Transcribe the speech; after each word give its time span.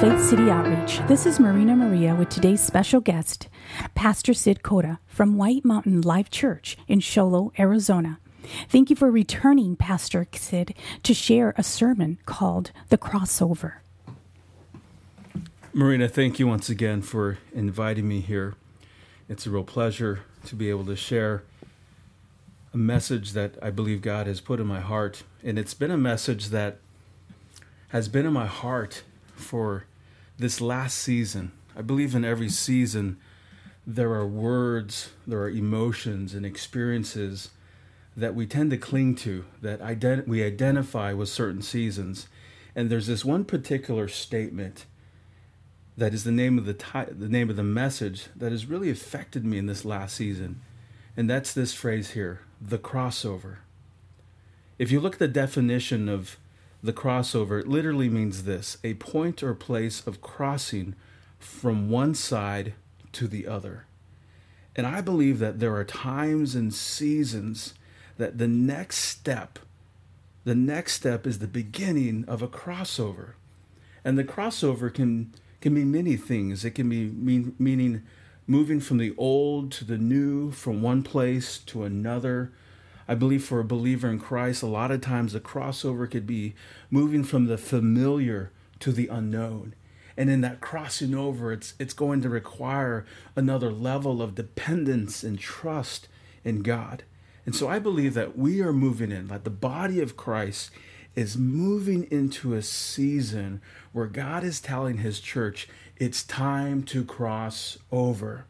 Faith 0.00 0.24
City 0.24 0.50
Outreach. 0.50 1.00
This 1.06 1.24
is 1.24 1.38
Marina 1.38 1.76
Maria 1.76 2.16
with 2.16 2.28
today's 2.28 2.60
special 2.60 3.00
guest, 3.00 3.48
Pastor 3.94 4.34
Cid 4.34 4.62
Cota 4.62 4.98
from 5.06 5.36
White 5.36 5.64
Mountain 5.64 6.00
Life 6.00 6.30
Church 6.30 6.76
in 6.88 6.98
Show 6.98 7.28
Low, 7.28 7.52
Arizona. 7.58 8.18
Thank 8.68 8.90
you 8.90 8.96
for 8.96 9.10
returning, 9.10 9.76
Pastor 9.76 10.26
Cid, 10.32 10.74
to 11.04 11.14
share 11.14 11.54
a 11.56 11.62
sermon 11.62 12.18
called 12.26 12.72
The 12.88 12.98
Crossover. 12.98 13.74
Marina, 15.72 16.08
thank 16.08 16.40
you 16.40 16.48
once 16.48 16.68
again 16.68 17.00
for 17.00 17.38
inviting 17.54 18.08
me 18.08 18.20
here. 18.20 18.54
It's 19.28 19.46
a 19.46 19.50
real 19.50 19.64
pleasure 19.64 20.20
to 20.46 20.56
be 20.56 20.70
able 20.70 20.86
to 20.86 20.96
share 20.96 21.44
a 22.72 22.76
message 22.76 23.32
that 23.32 23.54
I 23.62 23.70
believe 23.70 24.02
God 24.02 24.26
has 24.26 24.40
put 24.40 24.58
in 24.58 24.66
my 24.66 24.80
heart. 24.80 25.22
And 25.44 25.56
it's 25.56 25.74
been 25.74 25.92
a 25.92 25.96
message 25.96 26.48
that 26.48 26.78
has 27.88 28.08
been 28.08 28.26
in 28.26 28.32
my 28.32 28.46
heart 28.46 29.04
for 29.34 29.86
this 30.38 30.60
last 30.60 30.98
season. 30.98 31.52
I 31.76 31.82
believe 31.82 32.14
in 32.14 32.24
every 32.24 32.48
season 32.48 33.18
there 33.86 34.12
are 34.12 34.26
words, 34.26 35.10
there 35.26 35.40
are 35.40 35.50
emotions 35.50 36.34
and 36.34 36.46
experiences 36.46 37.50
that 38.16 38.34
we 38.34 38.46
tend 38.46 38.70
to 38.70 38.78
cling 38.78 39.14
to, 39.16 39.44
that 39.60 39.80
ident- 39.80 40.26
we 40.26 40.42
identify 40.42 41.12
with 41.12 41.28
certain 41.28 41.62
seasons. 41.62 42.28
And 42.74 42.88
there's 42.88 43.06
this 43.06 43.24
one 43.24 43.44
particular 43.44 44.08
statement 44.08 44.86
that 45.96 46.14
is 46.14 46.24
the 46.24 46.32
name 46.32 46.58
of 46.58 46.64
the 46.64 46.74
ti- 46.74 47.12
the 47.12 47.28
name 47.28 47.50
of 47.50 47.56
the 47.56 47.62
message 47.62 48.26
that 48.34 48.52
has 48.52 48.66
really 48.66 48.90
affected 48.90 49.44
me 49.44 49.58
in 49.58 49.66
this 49.66 49.84
last 49.84 50.16
season. 50.16 50.60
And 51.16 51.30
that's 51.30 51.52
this 51.52 51.72
phrase 51.72 52.12
here, 52.12 52.40
the 52.60 52.78
crossover. 52.78 53.58
If 54.78 54.90
you 54.90 54.98
look 54.98 55.14
at 55.14 55.18
the 55.20 55.28
definition 55.28 56.08
of 56.08 56.36
the 56.84 56.92
crossover, 56.92 57.66
literally 57.66 58.10
means 58.10 58.44
this 58.44 58.76
a 58.84 58.92
point 58.94 59.42
or 59.42 59.54
place 59.54 60.06
of 60.06 60.20
crossing 60.20 60.94
from 61.38 61.88
one 61.88 62.14
side 62.14 62.74
to 63.12 63.26
the 63.26 63.46
other. 63.46 63.86
And 64.76 64.86
I 64.86 65.00
believe 65.00 65.38
that 65.38 65.60
there 65.60 65.74
are 65.74 65.84
times 65.84 66.54
and 66.54 66.74
seasons 66.74 67.72
that 68.18 68.36
the 68.36 68.48
next 68.48 68.98
step, 68.98 69.58
the 70.44 70.54
next 70.54 70.92
step 70.92 71.26
is 71.26 71.38
the 71.38 71.46
beginning 71.46 72.26
of 72.28 72.42
a 72.42 72.48
crossover. 72.48 73.32
And 74.04 74.18
the 74.18 74.24
crossover 74.24 74.92
can 74.92 75.32
can 75.62 75.72
mean 75.72 75.90
many 75.90 76.16
things. 76.16 76.66
It 76.66 76.72
can 76.72 76.90
be 76.90 77.06
mean, 77.06 77.54
meaning 77.58 78.02
moving 78.46 78.80
from 78.80 78.98
the 78.98 79.14
old 79.16 79.72
to 79.72 79.84
the 79.86 79.96
new, 79.96 80.50
from 80.50 80.82
one 80.82 81.02
place 81.02 81.56
to 81.60 81.84
another, 81.84 82.52
I 83.06 83.14
believe 83.14 83.44
for 83.44 83.60
a 83.60 83.64
believer 83.64 84.08
in 84.08 84.18
Christ, 84.18 84.62
a 84.62 84.66
lot 84.66 84.90
of 84.90 85.00
times 85.00 85.32
the 85.32 85.40
crossover 85.40 86.10
could 86.10 86.26
be 86.26 86.54
moving 86.90 87.24
from 87.24 87.46
the 87.46 87.58
familiar 87.58 88.50
to 88.80 88.92
the 88.92 89.08
unknown. 89.08 89.74
And 90.16 90.30
in 90.30 90.40
that 90.42 90.60
crossing 90.60 91.14
over, 91.14 91.52
it's, 91.52 91.74
it's 91.78 91.94
going 91.94 92.22
to 92.22 92.28
require 92.28 93.04
another 93.34 93.70
level 93.70 94.22
of 94.22 94.34
dependence 94.34 95.22
and 95.24 95.38
trust 95.38 96.08
in 96.44 96.62
God. 96.62 97.02
And 97.46 97.54
so 97.54 97.68
I 97.68 97.78
believe 97.78 98.14
that 98.14 98.38
we 98.38 98.62
are 98.62 98.72
moving 98.72 99.10
in, 99.10 99.28
that 99.28 99.44
the 99.44 99.50
body 99.50 100.00
of 100.00 100.16
Christ 100.16 100.70
is 101.14 101.36
moving 101.36 102.06
into 102.10 102.54
a 102.54 102.62
season 102.62 103.60
where 103.92 104.06
God 104.06 104.44
is 104.44 104.60
telling 104.60 104.98
his 104.98 105.20
church, 105.20 105.68
it's 105.96 106.24
time 106.24 106.82
to 106.84 107.04
cross 107.04 107.78
over. 107.92 108.46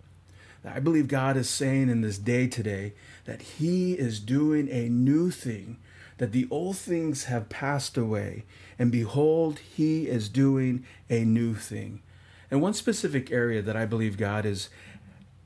I 0.65 0.81
believe 0.81 1.09
God 1.09 1.37
is 1.37 1.49
saying 1.49 1.89
in 1.89 2.01
this 2.01 2.19
day 2.19 2.47
today 2.47 2.95
that 3.25 3.43
He 3.43 3.95
is 3.95 4.21
doing 4.21 4.69
a 4.71 4.89
new 4.89 5.31
thing, 5.31 5.79
that 6.19 6.33
the 6.33 6.47
old 6.51 6.77
things 6.77 7.25
have 7.25 7.49
passed 7.49 7.97
away, 7.97 8.45
and 8.79 8.91
behold, 8.91 9.59
He 9.59 10.09
is 10.09 10.29
doing 10.29 10.85
a 11.11 11.25
new 11.25 11.55
thing. 11.55 12.03
And 12.51 12.63
one 12.63 12.75
specific 12.75 13.31
area 13.31 13.63
that 13.63 13.77
I 13.77 13.85
believe 13.85 14.17
God 14.17 14.47
is 14.47 14.69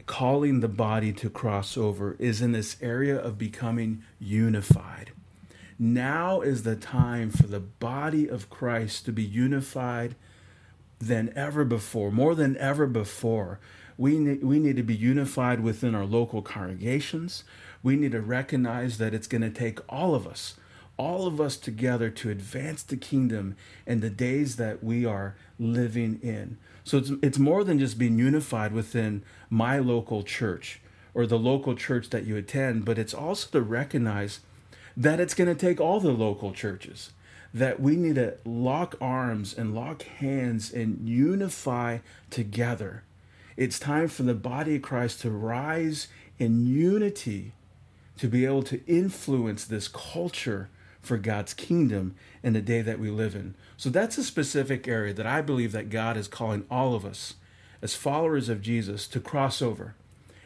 calling 0.07 0.61
the 0.61 0.69
body 0.69 1.13
to 1.13 1.31
cross 1.31 1.77
over 1.77 2.17
is 2.19 2.41
in 2.41 2.53
this 2.53 2.77
area 2.81 3.17
of 3.17 3.39
becoming 3.39 4.03
unified. 4.19 5.13
Now 5.79 6.41
is 6.41 6.65
the 6.65 6.75
time 6.75 7.31
for 7.31 7.47
the 7.47 7.61
body 7.61 8.29
of 8.29 8.51
Christ 8.51 9.05
to 9.05 9.13
be 9.13 9.23
unified 9.23 10.17
than 10.99 11.33
ever 11.37 11.65
before, 11.65 12.11
more 12.11 12.35
than 12.35 12.57
ever 12.57 12.87
before. 12.87 13.61
We 13.99 14.19
need, 14.19 14.45
we 14.45 14.61
need 14.61 14.77
to 14.77 14.83
be 14.83 14.95
unified 14.95 15.61
within 15.61 15.95
our 15.95 16.07
local 16.07 16.41
congregations. 16.41 17.45
We 17.83 17.97
need 17.97 18.13
to 18.13 18.23
recognize 18.23 18.97
that 18.99 19.13
it's 19.13 19.27
going 19.27 19.43
to 19.43 19.51
take 19.51 19.81
all 19.93 20.15
of 20.15 20.27
us, 20.27 20.55
all 20.97 21.27
of 21.27 21.41
us 21.41 21.57
together 21.57 22.09
to 22.09 22.31
advance 22.31 22.85
the 22.85 22.97
kingdom 22.97 23.57
in 23.87 24.01
the 24.01 24.09
days 24.09 24.57
that 24.57 24.83
we 24.83 25.05
are 25.05 25.35
living 25.59 26.21
in. 26.23 26.59
So 26.85 26.99
it's, 26.99 27.11
it's 27.23 27.39
more 27.39 27.65
than 27.65 27.81
just 27.81 27.99
being 27.99 28.19
unified 28.19 28.73
within 28.73 29.25
my 29.51 29.79
local 29.79 30.23
church 30.23 30.81
or 31.13 31.27
the 31.27 31.39
local 31.39 31.75
church 31.75 32.11
that 32.11 32.25
you 32.25 32.37
attend, 32.37 32.85
but 32.85 32.99
it's 32.99 33.15
also 33.15 33.51
to 33.51 33.61
recognize 33.61 34.41
that 34.97 35.19
it's 35.19 35.35
going 35.35 35.49
to 35.49 35.55
take 35.55 35.81
all 35.81 35.99
the 35.99 36.13
local 36.13 36.53
churches 36.53 37.11
that 37.53 37.81
we 37.81 37.97
need 37.97 38.15
to 38.15 38.37
lock 38.45 38.95
arms 39.01 39.57
and 39.57 39.75
lock 39.75 40.03
hands 40.03 40.73
and 40.73 41.09
unify 41.09 41.99
together. 42.31 43.03
It's 43.59 43.81
time 43.81 44.07
for 44.07 44.23
the 44.23 44.35
body 44.35 44.77
of 44.77 44.83
Christ 44.83 45.23
to 45.23 45.33
rise 45.33 46.07
in 46.39 46.65
unity 46.65 47.55
to 48.19 48.29
be 48.29 48.47
able 48.47 48.63
to 48.63 48.87
influence 48.87 49.65
this 49.65 49.89
culture 49.89 50.71
for 51.03 51.19
God's 51.19 51.55
kingdom 51.55 52.15
in 52.41 52.53
the 52.53 52.61
day 52.61 52.83
that 52.83 53.01
we 53.01 53.11
live 53.11 53.35
in. 53.35 53.57
So 53.77 53.91
that's 53.91 54.17
a 54.17 54.23
specific 54.23 54.87
area 54.87 55.13
that 55.13 55.27
I 55.27 55.41
believe 55.41 55.73
that 55.73 55.91
God 55.91 56.17
is 56.17 56.29
calling 56.29 56.67
all 56.71 56.95
of 56.95 57.05
us 57.05 57.35
as 57.83 57.97
followers 57.97 58.49
of 58.49 58.63
Jesus 58.63 59.09
to 59.09 59.19
cross 59.19 59.61
over. 59.61 59.97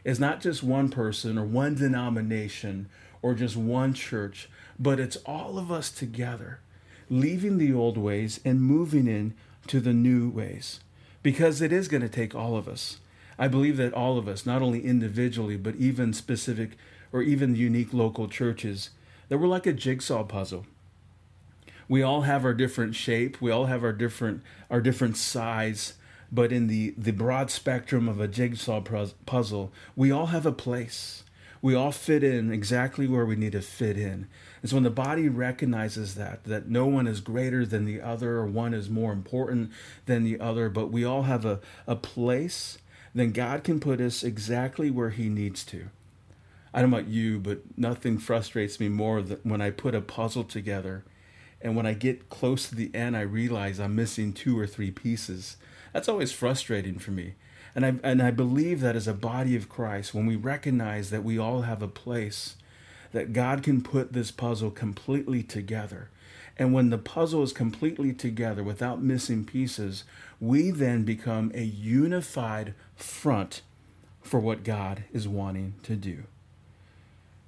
It's 0.04 0.18
not 0.18 0.40
just 0.40 0.62
one 0.62 0.88
person 0.88 1.36
or 1.36 1.44
one 1.44 1.74
denomination 1.74 2.88
or 3.20 3.34
just 3.34 3.58
one 3.58 3.92
church, 3.92 4.48
but 4.78 4.98
it's 4.98 5.16
all 5.26 5.58
of 5.58 5.70
us 5.70 5.90
together 5.90 6.60
leaving 7.10 7.58
the 7.58 7.74
old 7.74 7.98
ways 7.98 8.40
and 8.42 8.62
moving 8.62 9.06
in 9.06 9.34
to 9.66 9.80
the 9.80 9.92
new 9.92 10.30
ways 10.30 10.80
because 11.22 11.60
it 11.60 11.72
is 11.72 11.88
going 11.88 12.00
to 12.00 12.08
take 12.08 12.34
all 12.34 12.56
of 12.56 12.66
us. 12.66 13.00
I 13.42 13.48
believe 13.48 13.76
that 13.78 13.92
all 13.92 14.18
of 14.18 14.28
us, 14.28 14.46
not 14.46 14.62
only 14.62 14.84
individually, 14.84 15.56
but 15.56 15.74
even 15.74 16.12
specific 16.12 16.76
or 17.12 17.22
even 17.22 17.56
unique 17.56 17.92
local 17.92 18.28
churches, 18.28 18.90
that 19.28 19.38
we're 19.38 19.48
like 19.48 19.66
a 19.66 19.72
jigsaw 19.72 20.22
puzzle. 20.22 20.64
We 21.88 22.04
all 22.04 22.20
have 22.20 22.44
our 22.44 22.54
different 22.54 22.94
shape, 22.94 23.40
we 23.40 23.50
all 23.50 23.66
have 23.66 23.82
our 23.82 23.92
different 23.92 24.44
our 24.70 24.80
different 24.80 25.16
size, 25.16 25.94
but 26.30 26.52
in 26.52 26.68
the 26.68 26.94
the 26.96 27.10
broad 27.10 27.50
spectrum 27.50 28.08
of 28.08 28.20
a 28.20 28.28
jigsaw 28.28 28.80
puzzle, 29.26 29.72
we 29.96 30.12
all 30.12 30.26
have 30.26 30.46
a 30.46 30.52
place. 30.52 31.24
We 31.60 31.74
all 31.74 31.90
fit 31.90 32.22
in 32.22 32.52
exactly 32.52 33.08
where 33.08 33.26
we 33.26 33.34
need 33.34 33.52
to 33.52 33.60
fit 33.60 33.98
in. 33.98 34.28
And 34.60 34.70
so 34.70 34.76
when 34.76 34.84
the 34.84 34.90
body 34.90 35.28
recognizes 35.28 36.14
that, 36.14 36.44
that 36.44 36.68
no 36.68 36.86
one 36.86 37.08
is 37.08 37.20
greater 37.20 37.66
than 37.66 37.86
the 37.86 38.00
other 38.02 38.36
or 38.36 38.46
one 38.46 38.72
is 38.72 38.88
more 38.88 39.12
important 39.12 39.72
than 40.06 40.22
the 40.22 40.38
other, 40.38 40.68
but 40.68 40.92
we 40.92 41.04
all 41.04 41.22
have 41.22 41.44
a, 41.44 41.60
a 41.88 41.96
place, 41.96 42.78
then 43.14 43.32
God 43.32 43.64
can 43.64 43.80
put 43.80 44.00
us 44.00 44.22
exactly 44.22 44.90
where 44.90 45.10
He 45.10 45.28
needs 45.28 45.64
to. 45.66 45.88
I 46.72 46.80
don't 46.80 46.90
know 46.90 46.98
about 46.98 47.10
you, 47.10 47.38
but 47.38 47.60
nothing 47.76 48.18
frustrates 48.18 48.80
me 48.80 48.88
more 48.88 49.20
than 49.20 49.38
when 49.42 49.60
I 49.60 49.70
put 49.70 49.94
a 49.94 50.00
puzzle 50.00 50.44
together 50.44 51.04
and 51.62 51.76
when 51.76 51.86
I 51.86 51.94
get 51.94 52.28
close 52.28 52.68
to 52.68 52.74
the 52.74 52.90
end, 52.94 53.16
I 53.16 53.20
realize 53.20 53.78
I'm 53.78 53.94
missing 53.94 54.32
two 54.32 54.58
or 54.58 54.66
three 54.66 54.90
pieces. 54.90 55.56
That's 55.92 56.08
always 56.08 56.32
frustrating 56.32 56.98
for 56.98 57.12
me. 57.12 57.34
And 57.74 57.86
I, 57.86 57.94
and 58.02 58.20
I 58.20 58.30
believe 58.30 58.80
that 58.80 58.96
as 58.96 59.08
a 59.08 59.14
body 59.14 59.56
of 59.56 59.68
Christ, 59.68 60.12
when 60.12 60.26
we 60.26 60.36
recognize 60.36 61.10
that 61.10 61.24
we 61.24 61.38
all 61.38 61.62
have 61.62 61.80
a 61.80 61.88
place 61.88 62.56
that 63.12 63.32
God 63.32 63.62
can 63.62 63.82
put 63.82 64.12
this 64.12 64.30
puzzle 64.30 64.70
completely 64.70 65.42
together. 65.42 66.10
And 66.58 66.72
when 66.72 66.90
the 66.90 66.98
puzzle 66.98 67.42
is 67.42 67.52
completely 67.52 68.12
together 68.12 68.62
without 68.62 69.02
missing 69.02 69.44
pieces, 69.44 70.04
we 70.40 70.70
then 70.70 71.04
become 71.04 71.50
a 71.54 71.62
unified 71.62 72.74
front 72.94 73.62
for 74.20 74.38
what 74.38 74.64
God 74.64 75.04
is 75.12 75.26
wanting 75.26 75.74
to 75.82 75.96
do. 75.96 76.24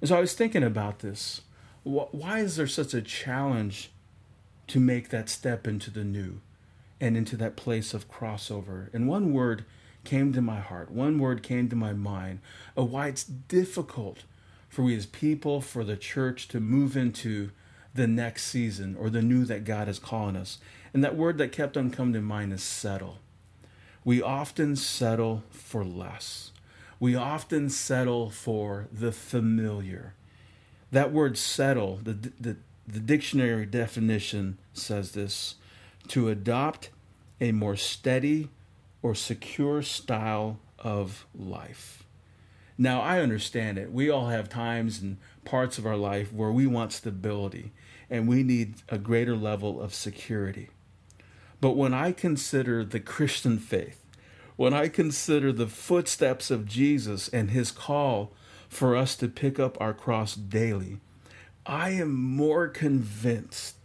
And 0.01 0.09
so 0.09 0.17
I 0.17 0.21
was 0.21 0.33
thinking 0.33 0.63
about 0.63 0.99
this. 0.99 1.41
Why 1.83 2.39
is 2.39 2.55
there 2.55 2.67
such 2.67 2.93
a 2.93 3.01
challenge 3.01 3.91
to 4.67 4.79
make 4.79 5.09
that 5.09 5.29
step 5.29 5.67
into 5.67 5.91
the 5.91 6.03
new? 6.03 6.41
and 6.99 7.17
into 7.17 7.37
that 7.37 7.55
place 7.55 7.93
of 7.93 8.09
crossover. 8.09 8.93
And 8.93 9.07
one 9.07 9.33
word 9.33 9.65
came 10.03 10.33
to 10.33 10.41
my 10.41 10.59
heart, 10.59 10.91
one 10.91 11.19
word 11.19 11.43
came 11.43 11.69
to 11.69 11.75
my 11.75 11.93
mind 11.93 12.39
of 12.75 12.91
why 12.91 13.07
it's 13.07 13.23
difficult 13.23 14.23
for 14.69 14.83
we 14.83 14.95
as 14.95 15.05
people, 15.05 15.61
for 15.61 15.83
the 15.83 15.95
church 15.95 16.47
to 16.49 16.59
move 16.59 16.97
into 16.97 17.51
the 17.95 18.07
next 18.07 18.45
season 18.45 18.95
or 18.99 19.09
the 19.09 19.21
new 19.21 19.45
that 19.45 19.63
God 19.63 19.87
is 19.87 19.99
calling 19.99 20.35
us. 20.35 20.59
And 20.93 21.03
that 21.03 21.15
word 21.15 21.37
that 21.39 21.51
kept 21.51 21.75
on 21.75 21.89
coming 21.89 22.13
to 22.13 22.21
mind 22.21 22.53
is 22.53 22.61
settle. 22.61 23.17
We 24.03 24.21
often 24.21 24.75
settle 24.75 25.43
for 25.49 25.83
less. 25.83 26.51
We 26.99 27.15
often 27.15 27.69
settle 27.69 28.29
for 28.29 28.87
the 28.91 29.11
familiar. 29.11 30.13
That 30.91 31.11
word 31.11 31.37
settle, 31.37 31.99
the, 32.03 32.13
the, 32.39 32.57
the 32.87 32.99
dictionary 32.99 33.65
definition 33.65 34.57
says 34.73 35.11
this 35.13 35.55
to 36.09 36.29
adopt 36.29 36.89
a 37.41 37.51
more 37.51 37.75
steady 37.75 38.49
or 39.01 39.15
secure 39.15 39.81
style 39.81 40.59
of 40.79 41.25
life. 41.37 42.03
Now, 42.77 43.01
I 43.01 43.21
understand 43.21 43.77
it. 43.77 43.91
We 43.91 44.09
all 44.09 44.27
have 44.27 44.49
times 44.49 45.01
and 45.01 45.17
parts 45.45 45.77
of 45.77 45.85
our 45.85 45.95
life 45.95 46.31
where 46.33 46.51
we 46.51 46.67
want 46.67 46.91
stability 46.91 47.71
and 48.09 48.27
we 48.27 48.43
need 48.43 48.75
a 48.89 48.97
greater 48.97 49.35
level 49.35 49.81
of 49.81 49.93
security. 49.93 50.69
But 51.61 51.71
when 51.71 51.93
I 51.93 52.11
consider 52.11 52.83
the 52.83 52.99
Christian 52.99 53.57
faith, 53.57 54.05
when 54.55 54.73
I 54.73 54.87
consider 54.87 55.51
the 55.51 55.67
footsteps 55.67 56.49
of 56.51 56.67
Jesus 56.67 57.27
and 57.29 57.51
his 57.51 57.71
call 57.71 58.33
for 58.69 58.95
us 58.95 59.15
to 59.17 59.27
pick 59.27 59.59
up 59.59 59.79
our 59.81 59.93
cross 59.93 60.35
daily, 60.35 60.99
I 61.65 61.89
am 61.91 62.13
more 62.13 62.67
convinced 62.67 63.75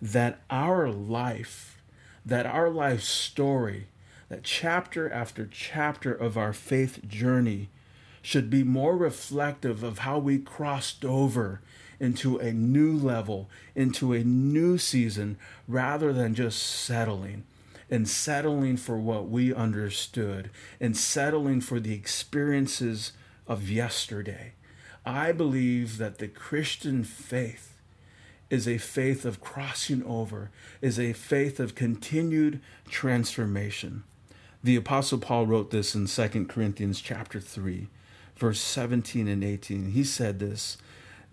that 0.00 0.40
our 0.50 0.88
life, 0.88 1.82
that 2.24 2.46
our 2.46 2.70
life 2.70 3.02
story, 3.02 3.88
that 4.28 4.44
chapter 4.44 5.10
after 5.10 5.46
chapter 5.46 6.12
of 6.12 6.38
our 6.38 6.52
faith 6.52 7.06
journey 7.06 7.68
should 8.22 8.48
be 8.48 8.62
more 8.62 8.96
reflective 8.96 9.82
of 9.82 9.98
how 9.98 10.18
we 10.18 10.38
crossed 10.38 11.04
over 11.04 11.60
into 12.00 12.38
a 12.38 12.52
new 12.52 12.96
level, 12.96 13.48
into 13.74 14.12
a 14.12 14.24
new 14.24 14.78
season, 14.78 15.36
rather 15.68 16.12
than 16.12 16.34
just 16.34 16.62
settling 16.62 17.44
and 17.90 18.08
settling 18.08 18.76
for 18.76 18.98
what 18.98 19.28
we 19.28 19.54
understood 19.54 20.50
and 20.80 20.96
settling 20.96 21.60
for 21.60 21.78
the 21.78 21.94
experiences 21.94 23.12
of 23.46 23.70
yesterday. 23.70 24.52
I 25.04 25.32
believe 25.32 25.98
that 25.98 26.18
the 26.18 26.28
Christian 26.28 27.04
faith 27.04 27.74
is 28.48 28.66
a 28.66 28.78
faith 28.78 29.24
of 29.24 29.40
crossing 29.40 30.02
over, 30.04 30.50
is 30.80 30.98
a 30.98 31.12
faith 31.12 31.60
of 31.60 31.74
continued 31.74 32.60
transformation. 32.88 34.04
The 34.62 34.76
apostle 34.76 35.18
Paul 35.18 35.46
wrote 35.46 35.70
this 35.70 35.94
in 35.94 36.06
2 36.06 36.46
Corinthians 36.46 37.00
chapter 37.00 37.38
3 37.38 37.88
verse 38.36 38.60
17 38.60 39.28
and 39.28 39.44
18. 39.44 39.92
He 39.92 40.04
said 40.04 40.38
this 40.38 40.76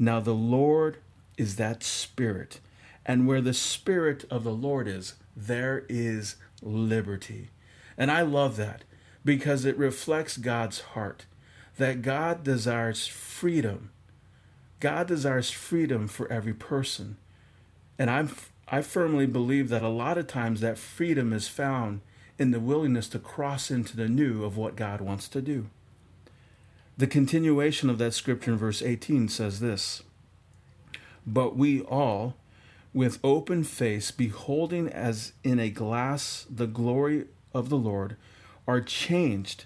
Now 0.02 0.20
the 0.20 0.34
Lord 0.34 0.98
is 1.38 1.58
that 1.58 1.84
Spirit, 1.84 2.60
and 3.06 3.28
where 3.28 3.40
the 3.40 3.54
Spirit 3.54 4.26
of 4.32 4.44
the 4.44 4.52
Lord 4.52 4.88
is, 4.88 5.14
there 5.36 5.86
is 5.88 6.38
liberty. 6.60 7.52
And 8.00 8.10
I 8.10 8.24
love 8.24 8.58
that 8.58 8.84
because 9.24 9.64
it 9.64 9.78
reflects 9.78 10.38
God's 10.38 10.82
heart 10.82 11.28
that 11.78 12.02
God 12.02 12.44
desires 12.44 13.06
freedom. 13.06 13.92
God 14.80 15.06
desires 15.06 15.52
freedom 15.52 16.08
for 16.08 16.28
every 16.32 16.56
person. 16.56 17.18
And 18.00 18.10
I'm, 18.10 18.36
I 18.68 18.82
firmly 18.82 19.28
believe 19.28 19.70
that 19.70 19.84
a 19.84 19.88
lot 19.88 20.18
of 20.18 20.26
times 20.26 20.62
that 20.62 20.80
freedom 20.80 21.32
is 21.32 21.48
found 21.48 22.02
in 22.40 22.50
the 22.50 22.60
willingness 22.60 23.08
to 23.10 23.20
cross 23.20 23.70
into 23.70 23.96
the 23.96 24.10
new 24.10 24.44
of 24.44 24.58
what 24.58 24.76
God 24.76 25.00
wants 25.00 25.28
to 25.28 25.44
do. 25.44 25.70
The 27.02 27.08
continuation 27.08 27.90
of 27.90 27.98
that 27.98 28.14
scripture 28.14 28.52
in 28.52 28.60
verse 28.60 28.84
18 28.84 29.28
says 29.28 29.60
this 29.60 30.04
But 31.26 31.58
we 31.58 31.82
all, 31.82 32.36
with 32.94 33.18
open 33.24 33.64
face, 33.64 34.12
beholding 34.12 34.88
as 34.88 35.34
in 35.44 35.60
a 35.60 35.72
glass 35.72 36.46
the 36.48 36.68
glory 36.68 37.26
of 37.56 37.70
the 37.70 37.76
Lord, 37.76 38.18
are 38.68 38.82
changed. 38.82 39.66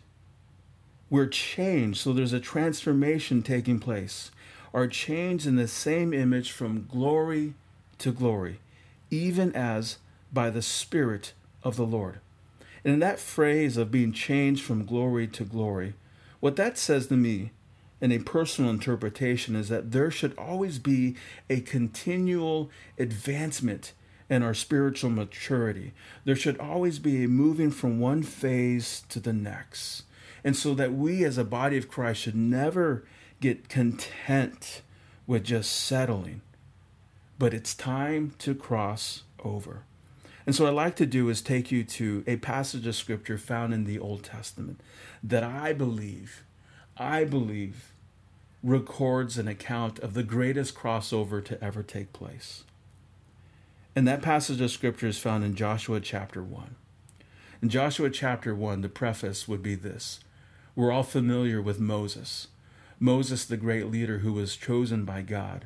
We're 1.10 1.28
changed, 1.28 2.00
so 2.00 2.14
there's 2.14 2.32
a 2.32 2.40
transformation 2.40 3.44
taking 3.44 3.80
place. 3.82 4.32
Are 4.74 4.88
changed 4.88 5.46
in 5.46 5.58
the 5.58 5.68
same 5.68 6.14
image 6.14 6.54
from 6.54 6.88
glory 6.90 7.56
to 7.98 8.14
glory, 8.14 8.62
even 9.12 9.54
as 9.54 9.98
by 10.32 10.50
the 10.50 10.62
Spirit 10.62 11.34
of 11.64 11.76
the 11.76 11.86
Lord. 11.86 12.22
And 12.86 12.94
in 12.94 13.00
that 13.02 13.20
phrase 13.20 13.76
of 13.76 13.92
being 13.92 14.14
changed 14.14 14.64
from 14.64 14.86
glory 14.86 15.28
to 15.28 15.44
glory, 15.44 15.96
what 16.40 16.56
that 16.56 16.78
says 16.78 17.08
to 17.08 17.18
me 17.18 17.52
in 18.02 18.12
a 18.12 18.20
personal 18.20 18.70
interpretation 18.70 19.56
is 19.56 19.70
that 19.70 19.92
there 19.92 20.12
should 20.12 20.38
always 20.38 20.80
be 20.80 21.16
a 21.50 21.62
continual 21.62 22.70
advancement 23.00 23.94
in 24.30 24.44
our 24.44 24.54
spiritual 24.54 25.10
maturity. 25.10 25.94
There 26.24 26.36
should 26.36 26.60
always 26.60 27.00
be 27.00 27.24
a 27.24 27.28
moving 27.28 27.72
from 27.72 28.00
one 28.00 28.24
phase 28.24 29.04
to 29.10 29.20
the 29.20 29.34
next. 29.34 30.04
And 30.44 30.56
so 30.56 30.74
that 30.76 30.94
we 30.94 31.24
as 31.24 31.38
a 31.38 31.44
body 31.44 31.78
of 31.78 31.88
Christ 31.88 32.22
should 32.22 32.36
never 32.36 33.06
get 33.40 33.70
content 33.70 34.82
with 35.28 35.44
just 35.44 35.72
settling, 35.72 36.42
but 37.40 37.54
it's 37.54 37.74
time 37.74 38.34
to 38.40 38.54
cross 38.54 39.24
over. 39.44 39.84
And 40.46 40.54
so, 40.54 40.64
what 40.64 40.72
I'd 40.72 40.76
like 40.76 40.96
to 40.98 41.06
do 41.08 41.30
is 41.30 41.42
take 41.42 41.72
you 41.72 41.84
to 41.84 42.24
a 42.28 42.36
passage 42.38 42.86
of 42.86 42.96
scripture 42.96 43.38
found 43.38 43.74
in 43.74 43.86
the 43.86 43.98
Old 43.98 44.24
Testament 44.24 44.80
that 45.24 45.44
I 45.44 45.74
believe, 45.74 46.44
I 46.98 47.24
believe, 47.24 47.92
records 48.62 49.38
an 49.38 49.48
account 49.48 50.00
of 50.00 50.14
the 50.14 50.24
greatest 50.24 50.76
crossover 50.76 51.44
to 51.46 51.64
ever 51.64 51.82
take 51.82 52.14
place. 52.14 52.64
And 53.96 54.08
that 54.08 54.22
passage 54.22 54.62
of 54.62 54.70
scripture 54.72 55.08
is 55.08 55.18
found 55.18 55.44
in 55.44 55.56
Joshua 55.56 56.00
chapter 56.00 56.44
1. 56.44 56.76
In 57.62 57.70
Joshua 57.70 58.10
chapter 58.12 58.54
1, 58.54 58.82
the 58.82 58.90
preface 58.90 59.48
would 59.48 59.64
be 59.64 59.76
this 59.76 60.20
We're 60.76 60.92
all 60.92 61.04
familiar 61.04 61.62
with 61.62 61.80
Moses. 61.80 62.50
Moses, 63.00 63.46
the 63.46 63.58
great 63.58 63.88
leader 63.88 64.20
who 64.20 64.34
was 64.34 64.56
chosen 64.56 65.06
by 65.06 65.22
God 65.22 65.66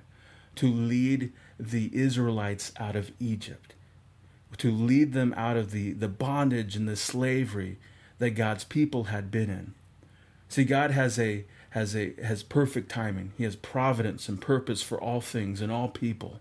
to 0.55 0.67
lead 0.67 1.31
the 1.59 1.91
Israelites 1.93 2.71
out 2.79 2.95
of 2.95 3.11
Egypt 3.19 3.75
to 4.57 4.71
lead 4.71 5.13
them 5.13 5.33
out 5.37 5.57
of 5.57 5.71
the, 5.71 5.93
the 5.93 6.07
bondage 6.07 6.75
and 6.75 6.87
the 6.87 6.95
slavery 6.95 7.77
that 8.17 8.31
God's 8.31 8.63
people 8.63 9.05
had 9.05 9.31
been 9.31 9.49
in. 9.49 9.73
See, 10.47 10.63
God 10.63 10.91
has 10.91 11.19
a 11.19 11.45
has 11.71 11.95
a 11.95 12.13
has 12.23 12.41
perfect 12.41 12.89
timing. 12.89 13.31
He 13.37 13.43
has 13.43 13.55
providence 13.55 14.27
and 14.27 14.41
purpose 14.41 14.81
for 14.81 14.99
all 14.99 15.21
things 15.21 15.61
and 15.61 15.71
all 15.71 15.87
people. 15.87 16.39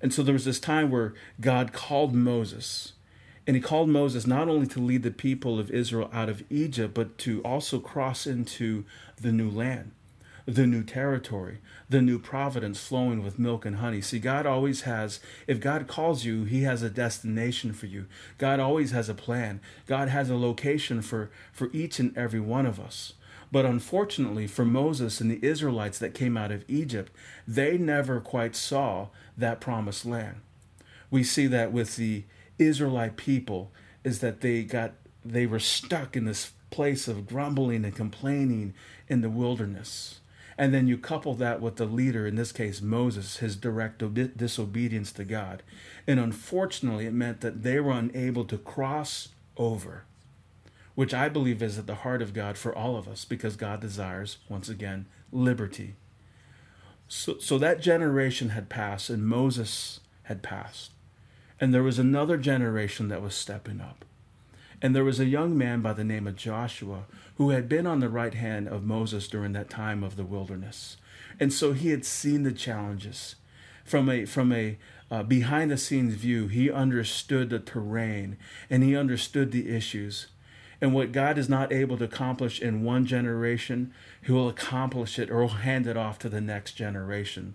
And 0.00 0.14
so 0.14 0.22
there 0.22 0.32
was 0.32 0.44
this 0.44 0.60
time 0.60 0.90
where 0.90 1.14
God 1.40 1.72
called 1.72 2.14
Moses. 2.14 2.92
And 3.46 3.56
he 3.56 3.60
called 3.60 3.90
Moses 3.90 4.26
not 4.26 4.48
only 4.48 4.66
to 4.68 4.80
lead 4.80 5.02
the 5.02 5.10
people 5.10 5.58
of 5.58 5.70
Israel 5.70 6.08
out 6.12 6.30
of 6.30 6.44
Egypt, 6.48 6.94
but 6.94 7.18
to 7.18 7.42
also 7.42 7.78
cross 7.78 8.26
into 8.26 8.84
the 9.20 9.32
new 9.32 9.50
land 9.50 9.90
the 10.46 10.66
new 10.66 10.82
territory, 10.82 11.58
the 11.88 12.02
new 12.02 12.18
providence 12.18 12.84
flowing 12.86 13.22
with 13.22 13.38
milk 13.38 13.64
and 13.64 13.76
honey. 13.76 14.00
See, 14.00 14.18
God 14.18 14.46
always 14.46 14.82
has, 14.82 15.20
if 15.46 15.60
God 15.60 15.86
calls 15.86 16.24
you, 16.24 16.44
He 16.44 16.62
has 16.62 16.82
a 16.82 16.90
destination 16.90 17.72
for 17.72 17.86
you. 17.86 18.06
God 18.36 18.60
always 18.60 18.90
has 18.90 19.08
a 19.08 19.14
plan. 19.14 19.60
God 19.86 20.08
has 20.08 20.28
a 20.28 20.36
location 20.36 21.00
for, 21.00 21.30
for 21.52 21.70
each 21.72 21.98
and 21.98 22.16
every 22.16 22.40
one 22.40 22.66
of 22.66 22.78
us. 22.78 23.14
But 23.50 23.64
unfortunately, 23.64 24.46
for 24.46 24.64
Moses 24.64 25.20
and 25.20 25.30
the 25.30 25.44
Israelites 25.46 25.98
that 25.98 26.14
came 26.14 26.36
out 26.36 26.50
of 26.50 26.64
Egypt, 26.68 27.12
they 27.46 27.78
never 27.78 28.20
quite 28.20 28.56
saw 28.56 29.08
that 29.36 29.60
promised 29.60 30.04
land. 30.04 30.40
We 31.10 31.22
see 31.22 31.46
that 31.46 31.72
with 31.72 31.96
the 31.96 32.24
Israelite 32.58 33.16
people, 33.16 33.70
is 34.02 34.18
that 34.20 34.42
they 34.42 34.62
got 34.62 34.92
they 35.24 35.46
were 35.46 35.58
stuck 35.58 36.16
in 36.16 36.26
this 36.26 36.52
place 36.70 37.08
of 37.08 37.26
grumbling 37.26 37.84
and 37.84 37.96
complaining 37.96 38.74
in 39.08 39.22
the 39.22 39.30
wilderness. 39.30 40.20
And 40.56 40.72
then 40.72 40.86
you 40.86 40.96
couple 40.96 41.34
that 41.34 41.60
with 41.60 41.76
the 41.76 41.84
leader, 41.84 42.26
in 42.26 42.36
this 42.36 42.52
case 42.52 42.80
Moses, 42.80 43.38
his 43.38 43.56
direct 43.56 44.02
disobedience 44.36 45.12
to 45.12 45.24
God. 45.24 45.62
And 46.06 46.20
unfortunately, 46.20 47.06
it 47.06 47.12
meant 47.12 47.40
that 47.40 47.62
they 47.62 47.80
were 47.80 47.92
unable 47.92 48.44
to 48.44 48.58
cross 48.58 49.28
over, 49.56 50.04
which 50.94 51.12
I 51.12 51.28
believe 51.28 51.62
is 51.62 51.78
at 51.78 51.86
the 51.86 51.96
heart 51.96 52.22
of 52.22 52.34
God 52.34 52.56
for 52.56 52.74
all 52.74 52.96
of 52.96 53.08
us 53.08 53.24
because 53.24 53.56
God 53.56 53.80
desires, 53.80 54.38
once 54.48 54.68
again, 54.68 55.06
liberty. 55.32 55.94
So, 57.08 57.38
so 57.38 57.58
that 57.58 57.80
generation 57.80 58.50
had 58.50 58.68
passed 58.68 59.10
and 59.10 59.26
Moses 59.26 60.00
had 60.24 60.42
passed. 60.42 60.92
And 61.60 61.72
there 61.72 61.82
was 61.82 61.98
another 61.98 62.36
generation 62.36 63.08
that 63.08 63.22
was 63.22 63.34
stepping 63.34 63.80
up. 63.80 64.04
And 64.82 64.94
there 64.94 65.04
was 65.04 65.20
a 65.20 65.26
young 65.26 65.56
man 65.56 65.80
by 65.80 65.92
the 65.92 66.04
name 66.04 66.26
of 66.26 66.36
Joshua 66.36 67.04
who 67.36 67.50
had 67.50 67.68
been 67.68 67.86
on 67.86 68.00
the 68.00 68.08
right 68.08 68.34
hand 68.34 68.68
of 68.68 68.84
Moses 68.84 69.28
during 69.28 69.52
that 69.52 69.70
time 69.70 70.02
of 70.02 70.16
the 70.16 70.24
wilderness. 70.24 70.96
And 71.40 71.52
so 71.52 71.72
he 71.72 71.90
had 71.90 72.04
seen 72.04 72.42
the 72.42 72.52
challenges 72.52 73.36
from 73.84 74.08
a 74.08 74.24
from 74.24 74.52
a 74.52 74.78
uh, 75.10 75.22
behind 75.22 75.70
the 75.70 75.76
scenes 75.76 76.14
view, 76.14 76.48
he 76.48 76.70
understood 76.70 77.50
the 77.50 77.58
terrain 77.58 78.36
and 78.70 78.82
he 78.82 78.96
understood 78.96 79.52
the 79.52 79.70
issues. 79.70 80.28
And 80.80 80.92
what 80.92 81.12
God 81.12 81.38
is 81.38 81.48
not 81.48 81.72
able 81.72 81.96
to 81.98 82.04
accomplish 82.04 82.60
in 82.60 82.82
one 82.82 83.06
generation, 83.06 83.92
he 84.22 84.32
will 84.32 84.48
accomplish 84.48 85.18
it 85.18 85.30
or 85.30 85.40
will 85.40 85.48
hand 85.48 85.86
it 85.86 85.96
off 85.96 86.18
to 86.20 86.28
the 86.28 86.40
next 86.40 86.72
generation. 86.72 87.54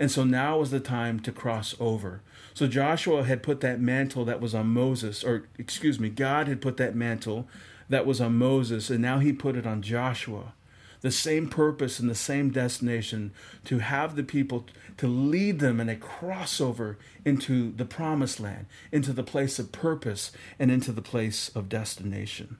And 0.00 0.10
so 0.10 0.24
now 0.24 0.58
was 0.58 0.70
the 0.70 0.80
time 0.80 1.20
to 1.20 1.30
cross 1.30 1.76
over. 1.78 2.22
So 2.54 2.66
Joshua 2.66 3.22
had 3.22 3.42
put 3.42 3.60
that 3.60 3.80
mantle 3.80 4.24
that 4.24 4.40
was 4.40 4.54
on 4.54 4.68
Moses, 4.68 5.22
or 5.22 5.44
excuse 5.58 6.00
me, 6.00 6.08
God 6.08 6.48
had 6.48 6.62
put 6.62 6.78
that 6.78 6.96
mantle 6.96 7.46
that 7.90 8.06
was 8.06 8.18
on 8.18 8.36
Moses, 8.36 8.88
and 8.88 9.02
now 9.02 9.18
he 9.18 9.32
put 9.32 9.56
it 9.56 9.66
on 9.66 9.82
Joshua. 9.82 10.54
The 11.02 11.10
same 11.10 11.48
purpose 11.48 11.98
and 11.98 12.08
the 12.08 12.14
same 12.14 12.50
destination 12.50 13.32
to 13.64 13.78
have 13.78 14.16
the 14.16 14.22
people 14.22 14.66
to 14.96 15.06
lead 15.06 15.58
them 15.58 15.80
in 15.80 15.90
a 15.90 15.96
crossover 15.96 16.96
into 17.24 17.70
the 17.72 17.84
promised 17.84 18.40
land, 18.40 18.66
into 18.90 19.12
the 19.12 19.22
place 19.22 19.58
of 19.58 19.70
purpose, 19.70 20.32
and 20.58 20.70
into 20.70 20.92
the 20.92 21.02
place 21.02 21.50
of 21.54 21.68
destination. 21.68 22.56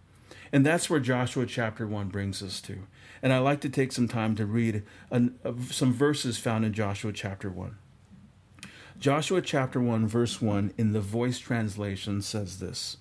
And 0.53 0.67
that's 0.67 0.91
where 0.91 1.01
Joshua 1.01 1.47
chapter 1.47 1.87
1 1.87 2.09
brings 2.09 2.43
us 2.43 2.61
to. 2.63 2.81
And 3.23 3.33
I'd 3.33 3.39
like 3.39 3.61
to 3.63 3.69
take 3.69 3.93
some 3.93 4.09
time 4.09 4.35
to 4.37 4.47
read 4.47 4.83
an, 5.11 5.39
uh, 5.45 5.53
some 5.71 5.93
verses 5.93 6.39
found 6.39 6.65
in 6.65 6.73
Joshua 6.73 7.13
chapter 7.13 7.51
1. 7.51 7.77
Joshua 8.99 9.41
chapter 9.41 9.81
1, 9.81 10.07
verse 10.07 10.43
1 10.43 10.75
in 10.77 10.93
the 10.93 11.01
voice 11.01 11.39
translation 11.39 12.21
says 12.23 12.59
this 12.59 12.99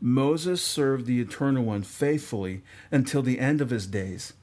Moses 0.00 0.62
served 0.62 1.06
the 1.06 1.20
Eternal 1.20 1.64
One 1.64 1.82
faithfully 1.82 2.62
until 2.90 3.22
the 3.22 3.38
end 3.38 3.60
of 3.60 3.70
his 3.70 3.86
days. 3.86 4.34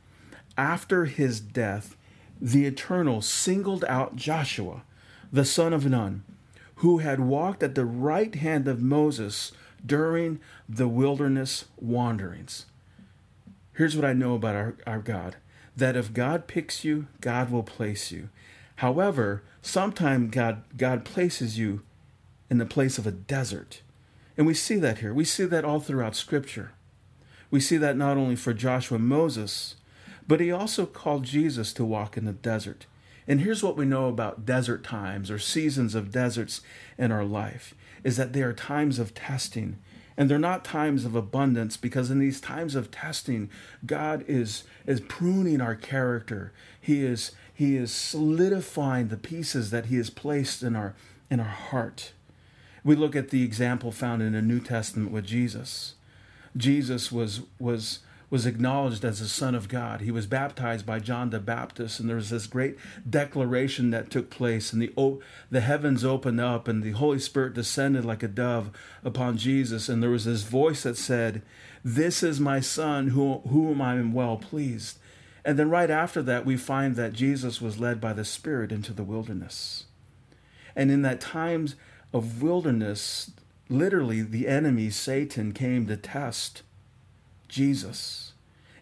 After 0.58 1.06
his 1.06 1.40
death, 1.40 1.96
the 2.42 2.66
Eternal 2.66 3.22
singled 3.22 3.86
out 3.86 4.16
Joshua, 4.16 4.84
the 5.32 5.46
son 5.46 5.74
of 5.74 5.86
Nun, 5.90 6.24
who 6.76 7.00
had 7.00 7.20
walked 7.20 7.64
at 7.64 7.76
the 7.76 7.86
right 7.86 8.36
hand 8.36 8.68
of 8.68 8.82
Moses 8.82 9.52
during 9.86 10.40
the 10.68 10.88
wilderness 10.88 11.66
wanderings. 11.78 12.66
Here's 13.76 13.96
what 13.96 14.06
I 14.06 14.14
know 14.14 14.36
about 14.36 14.56
our, 14.56 14.76
our 14.88 15.00
God 15.00 15.36
that 15.78 15.98
if 15.98 16.14
God 16.14 16.48
picks 16.48 16.86
you, 16.86 17.08
God 17.20 17.52
will 17.52 17.64
place 17.64 18.10
you. 18.10 18.30
However, 18.78 19.44
sometimes 19.62 20.32
God, 20.32 20.64
God 20.78 21.04
places 21.04 21.58
you 21.58 21.82
in 22.50 22.60
the 22.60 22.66
place 22.66 22.98
of 22.98 23.06
a 23.06 23.12
desert. 23.12 23.82
And 24.38 24.48
we 24.48 24.54
see 24.54 24.78
that 24.78 25.00
here. 25.00 25.14
We 25.14 25.26
see 25.26 25.44
that 25.46 25.66
all 25.66 25.82
throughout 25.82 26.16
Scripture. 26.16 26.72
We 27.52 27.60
see 27.60 27.76
that 27.78 27.98
not 27.98 28.16
only 28.16 28.38
for 28.38 28.54
Joshua 28.54 28.98
and 28.98 29.08
Moses, 29.08 29.76
but 30.28 30.40
he 30.40 30.52
also 30.52 30.86
called 30.86 31.24
Jesus 31.24 31.74
to 31.74 31.86
walk 31.86 32.16
in 32.16 32.24
the 32.24 32.34
desert. 32.34 32.86
And 33.28 33.42
here's 33.42 33.64
what 33.64 33.78
we 33.78 33.86
know 33.86 34.08
about 34.08 34.46
desert 34.46 34.84
times 34.84 35.32
or 35.32 35.40
seasons 35.40 35.96
of 35.96 36.12
deserts 36.12 36.62
in 36.98 37.12
our 37.12 37.26
life 37.26 37.74
is 38.04 38.18
that 38.18 38.34
they 38.34 38.44
are 38.44 38.54
times 38.54 39.00
of 39.00 39.14
testing 39.14 39.78
and 40.18 40.30
they're 40.30 40.40
not 40.40 40.64
times 40.64 41.06
of 41.06 41.16
abundance 41.16 41.78
because 41.78 42.10
in 42.10 42.20
these 42.20 42.40
times 42.40 42.76
of 42.76 42.92
testing 42.92 43.50
god 43.86 44.24
is 44.28 44.64
is 44.86 45.02
pruning 45.02 45.62
our 45.62 45.76
character. 45.76 46.54
He 46.80 47.04
is 47.04 47.32
he 47.54 47.76
is 47.76 47.92
solidifying 47.92 49.08
the 49.08 49.18
pieces 49.18 49.72
that 49.72 49.88
he 49.88 49.98
has 49.98 50.10
placed 50.10 50.64
in 50.64 50.76
our 50.76 50.94
in 51.30 51.40
our 51.40 51.46
heart. 51.46 52.14
We 52.84 52.96
look 52.96 53.16
at 53.16 53.30
the 53.30 53.44
example 53.44 53.92
found 53.92 54.22
in 54.22 54.34
the 54.34 54.42
new 54.42 54.60
testament 54.60 55.12
with 55.12 55.26
jesus. 55.26 55.96
Jesus 56.56 57.12
was 57.12 57.42
was 57.60 58.00
was 58.30 58.46
acknowledged 58.46 59.06
as 59.06 59.20
the 59.20 59.28
Son 59.28 59.56
of 59.56 59.70
God. 59.70 60.02
He 60.02 60.12
was 60.12 60.26
baptized 60.26 60.86
by 60.86 61.00
John 61.00 61.30
the 61.30 61.40
Baptist, 61.40 62.00
and 62.00 62.10
there 62.10 62.16
was 62.16 62.30
this 62.30 62.48
great 62.48 62.78
declaration 63.08 63.92
that 63.92 64.10
took 64.10 64.30
place, 64.30 64.74
and 64.74 64.82
the 64.82 65.20
the 65.52 65.62
heavens 65.62 66.04
opened 66.04 66.42
up, 66.42 66.68
and 66.68 66.84
the 66.84 66.92
Holy 66.92 67.20
Spirit 67.20 67.54
descended 67.54 68.04
like 68.04 68.24
a 68.24 68.28
dove 68.28 68.72
upon 69.04 69.38
Jesus, 69.38 69.90
and 69.90 70.02
there 70.02 70.10
was 70.10 70.26
this 70.26 70.44
voice 70.44 70.84
that 70.84 70.98
said, 70.98 71.42
"This 71.84 72.24
is 72.24 72.40
my 72.40 72.60
Son, 72.60 73.10
who, 73.10 73.40
whom 73.48 73.82
I 73.82 73.96
am 73.96 74.14
well 74.14 74.38
pleased." 74.38 74.98
And 75.44 75.60
then 75.60 75.70
right 75.70 75.92
after 75.92 76.24
that, 76.24 76.46
we 76.46 76.58
find 76.58 76.96
that 76.96 77.14
Jesus 77.14 77.62
was 77.62 77.80
led 77.80 78.02
by 78.02 78.14
the 78.14 78.26
Spirit 78.26 78.72
into 78.72 78.94
the 78.94 79.04
wilderness, 79.04 79.86
and 80.76 80.90
in 80.90 81.04
that 81.04 81.22
times 81.22 81.76
of 82.12 82.42
wilderness, 82.42 83.32
literally 83.70 84.22
the 84.22 84.48
enemy 84.48 84.90
Satan 84.90 85.52
came 85.52 85.86
to 85.88 85.98
test 85.98 86.64
Jesus. 87.56 88.34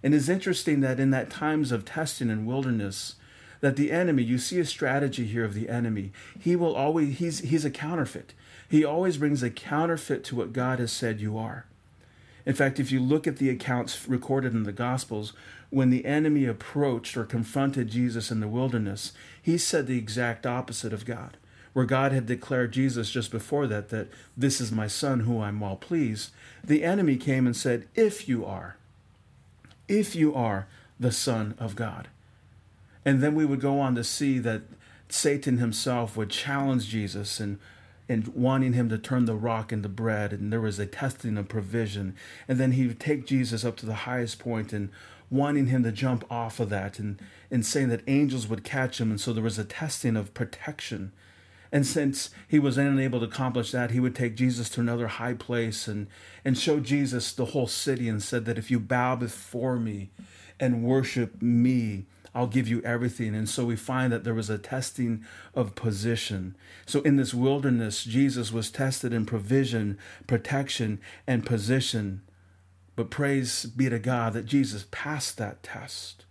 And 0.02 0.16
it's 0.16 0.28
interesting 0.28 0.82
that 0.82 1.00
in 1.00 1.12
that 1.12 1.30
times 1.30 1.72
of 1.72 1.86
testing 1.86 2.32
and 2.32 2.48
wilderness, 2.48 3.16
that 3.62 3.76
the 3.76 3.92
enemy, 3.92 4.24
you 4.24 4.40
see 4.40 4.60
a 4.60 4.66
strategy 4.66 5.26
here 5.26 5.46
of 5.46 5.54
the 5.54 5.70
enemy. 5.70 6.12
He 6.38 6.56
will 6.56 6.76
always, 6.76 7.20
he's, 7.20 7.40
he's 7.40 7.64
a 7.64 7.70
counterfeit. 7.70 8.34
He 8.68 8.84
always 8.84 9.18
brings 9.18 9.44
a 9.44 9.52
counterfeit 9.52 10.24
to 10.26 10.36
what 10.36 10.54
God 10.54 10.80
has 10.80 10.92
said 10.92 11.22
you 11.22 11.38
are. 11.38 11.66
In 12.48 12.56
fact, 12.56 12.80
if 12.80 12.92
you 12.92 13.00
look 13.00 13.28
at 13.28 13.38
the 13.38 13.52
accounts 13.52 14.10
recorded 14.10 14.54
in 14.54 14.64
the 14.64 14.72
Gospels, 14.72 15.34
when 15.70 15.92
the 15.92 16.06
enemy 16.06 16.46
approached 16.46 17.16
or 17.16 17.26
confronted 17.26 17.90
Jesus 17.90 18.32
in 18.32 18.40
the 18.40 18.48
wilderness, 18.48 19.14
he 19.42 19.58
said 19.58 19.86
the 19.86 20.00
exact 20.00 20.46
opposite 20.46 20.92
of 20.92 21.06
God. 21.06 21.38
Where 21.74 21.86
God 21.86 22.12
had 22.12 22.26
declared 22.26 22.72
Jesus 22.72 23.10
just 23.10 23.32
before 23.32 23.66
that, 23.68 23.90
that 23.90 24.10
this 24.38 24.62
is 24.62 24.72
my 24.72 24.88
son 24.88 25.22
who 25.22 25.42
I'm 25.42 25.60
well 25.60 25.76
pleased, 25.76 26.32
the 26.64 26.84
enemy 26.84 27.18
came 27.18 27.46
and 27.48 27.56
said, 27.56 27.88
If 27.96 28.30
you 28.30 28.46
are, 28.46 28.78
if 29.88 30.16
you 30.16 30.34
are 30.36 30.68
the 31.00 31.12
Son 31.12 31.56
of 31.60 31.76
God. 31.76 32.08
And 33.06 33.22
then 33.22 33.36
we 33.36 33.46
would 33.46 33.60
go 33.60 33.80
on 33.80 33.96
to 33.96 34.04
see 34.04 34.40
that 34.40 34.62
Satan 35.10 35.58
himself 35.58 36.16
would 36.16 36.30
challenge 36.30 36.88
Jesus 36.88 37.40
and 37.40 37.60
and 38.10 38.28
wanting 38.30 38.74
him 38.74 38.90
to 38.90 38.98
turn 38.98 39.26
the 39.26 39.36
rock 39.36 39.72
into 39.72 39.88
bread 39.88 40.34
and 40.34 40.52
there 40.52 40.60
was 40.60 40.78
a 40.78 40.86
testing 40.86 41.38
of 41.38 41.48
provision 41.48 42.16
and 42.48 42.60
then 42.60 42.74
he 42.74 42.86
would 42.86 43.00
take 43.00 43.26
jesus 43.26 43.64
up 43.64 43.78
to 43.78 43.86
the 43.86 43.94
highest 43.94 44.40
point 44.40 44.74
and 44.74 44.90
wanting 45.32 45.68
him 45.68 45.84
to 45.84 45.92
jump 45.92 46.30
off 46.30 46.60
of 46.60 46.70
that 46.70 47.00
and, 47.00 47.18
and 47.50 47.66
saying 47.66 47.88
that 47.88 48.04
angels 48.06 48.46
would 48.46 48.64
catch 48.64 49.00
him 49.00 49.10
and 49.10 49.22
so 49.22 49.32
there 49.32 49.42
was 49.42 49.58
a 49.58 49.64
testing 49.64 50.18
of 50.18 50.34
protection 50.34 51.14
and 51.74 51.88
since 51.88 52.30
he 52.48 52.60
was 52.60 52.78
unable 52.78 53.20
to 53.20 53.26
accomplish 53.26 53.72
that, 53.72 53.90
he 53.90 54.00
would 54.00 54.16
take 54.16 54.36
Jesus 54.36 54.70
to 54.70 54.80
another 54.80 55.08
high 55.08 55.34
place 55.34 55.88
and, 55.88 56.06
and 56.46 56.56
show 56.56 56.80
Jesus 56.80 57.34
the 57.34 57.46
whole 57.46 57.66
city 57.66 58.08
and 58.08 58.22
said 58.22 58.46
that 58.46 58.60
if 58.60 58.70
you 58.70 58.80
bow 58.80 59.16
before 59.16 59.80
me 59.80 60.12
and 60.60 60.84
worship 60.84 61.42
me, 61.42 62.06
I'll 62.36 62.46
give 62.46 62.68
you 62.68 62.80
everything. 62.84 63.34
And 63.34 63.50
so 63.50 63.66
we 63.66 63.76
find 63.76 64.14
that 64.14 64.24
there 64.24 64.36
was 64.36 64.52
a 64.52 64.60
testing 64.60 65.26
of 65.56 65.74
position. 65.74 66.56
So 66.86 67.02
in 67.02 67.16
this 67.16 67.34
wilderness, 67.34 68.04
Jesus 68.04 68.52
was 68.52 68.70
tested 68.70 69.12
in 69.12 69.26
provision, 69.26 69.98
protection, 70.28 71.02
and 71.26 71.44
position. 71.44 72.22
But 72.96 73.10
praise 73.10 73.66
be 73.66 73.90
to 73.90 73.98
God 73.98 74.34
that 74.34 74.46
Jesus 74.46 74.86
passed 74.92 75.40
that 75.40 75.64
test. 75.64 76.26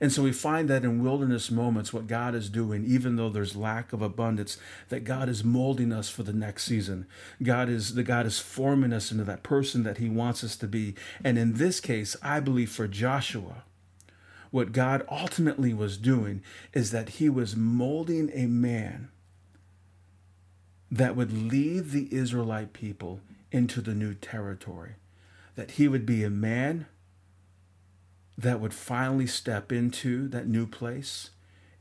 And 0.00 0.10
so 0.10 0.22
we 0.22 0.32
find 0.32 0.68
that 0.68 0.84
in 0.84 1.02
wilderness 1.02 1.50
moments, 1.50 1.92
what 1.92 2.06
God 2.06 2.34
is 2.34 2.48
doing, 2.48 2.84
even 2.86 3.16
though 3.16 3.28
there's 3.28 3.54
lack 3.54 3.92
of 3.92 4.00
abundance, 4.00 4.56
that 4.88 5.04
God 5.04 5.28
is 5.28 5.44
molding 5.44 5.92
us 5.92 6.08
for 6.08 6.22
the 6.22 6.32
next 6.32 6.64
season. 6.64 7.06
God 7.42 7.68
is 7.68 7.94
the 7.94 8.02
God 8.02 8.26
is 8.26 8.38
forming 8.38 8.92
us 8.92 9.12
into 9.12 9.24
that 9.24 9.42
person 9.42 9.82
that 9.82 9.98
He 9.98 10.08
wants 10.08 10.42
us 10.42 10.56
to 10.56 10.66
be. 10.66 10.94
And 11.22 11.36
in 11.36 11.54
this 11.54 11.80
case, 11.80 12.16
I 12.22 12.40
believe 12.40 12.70
for 12.70 12.88
Joshua, 12.88 13.64
what 14.50 14.72
God 14.72 15.04
ultimately 15.10 15.74
was 15.74 15.98
doing 15.98 16.42
is 16.72 16.90
that 16.92 17.10
He 17.10 17.28
was 17.28 17.54
molding 17.54 18.30
a 18.32 18.46
man 18.46 19.10
that 20.90 21.14
would 21.14 21.32
lead 21.32 21.90
the 21.90 22.08
Israelite 22.10 22.72
people 22.72 23.20
into 23.52 23.80
the 23.80 23.94
new 23.94 24.14
territory. 24.14 24.94
That 25.54 25.72
he 25.72 25.88
would 25.88 26.06
be 26.06 26.24
a 26.24 26.30
man 26.30 26.86
that 28.42 28.60
would 28.60 28.72
finally 28.72 29.26
step 29.26 29.70
into 29.70 30.26
that 30.28 30.48
new 30.48 30.66
place 30.66 31.30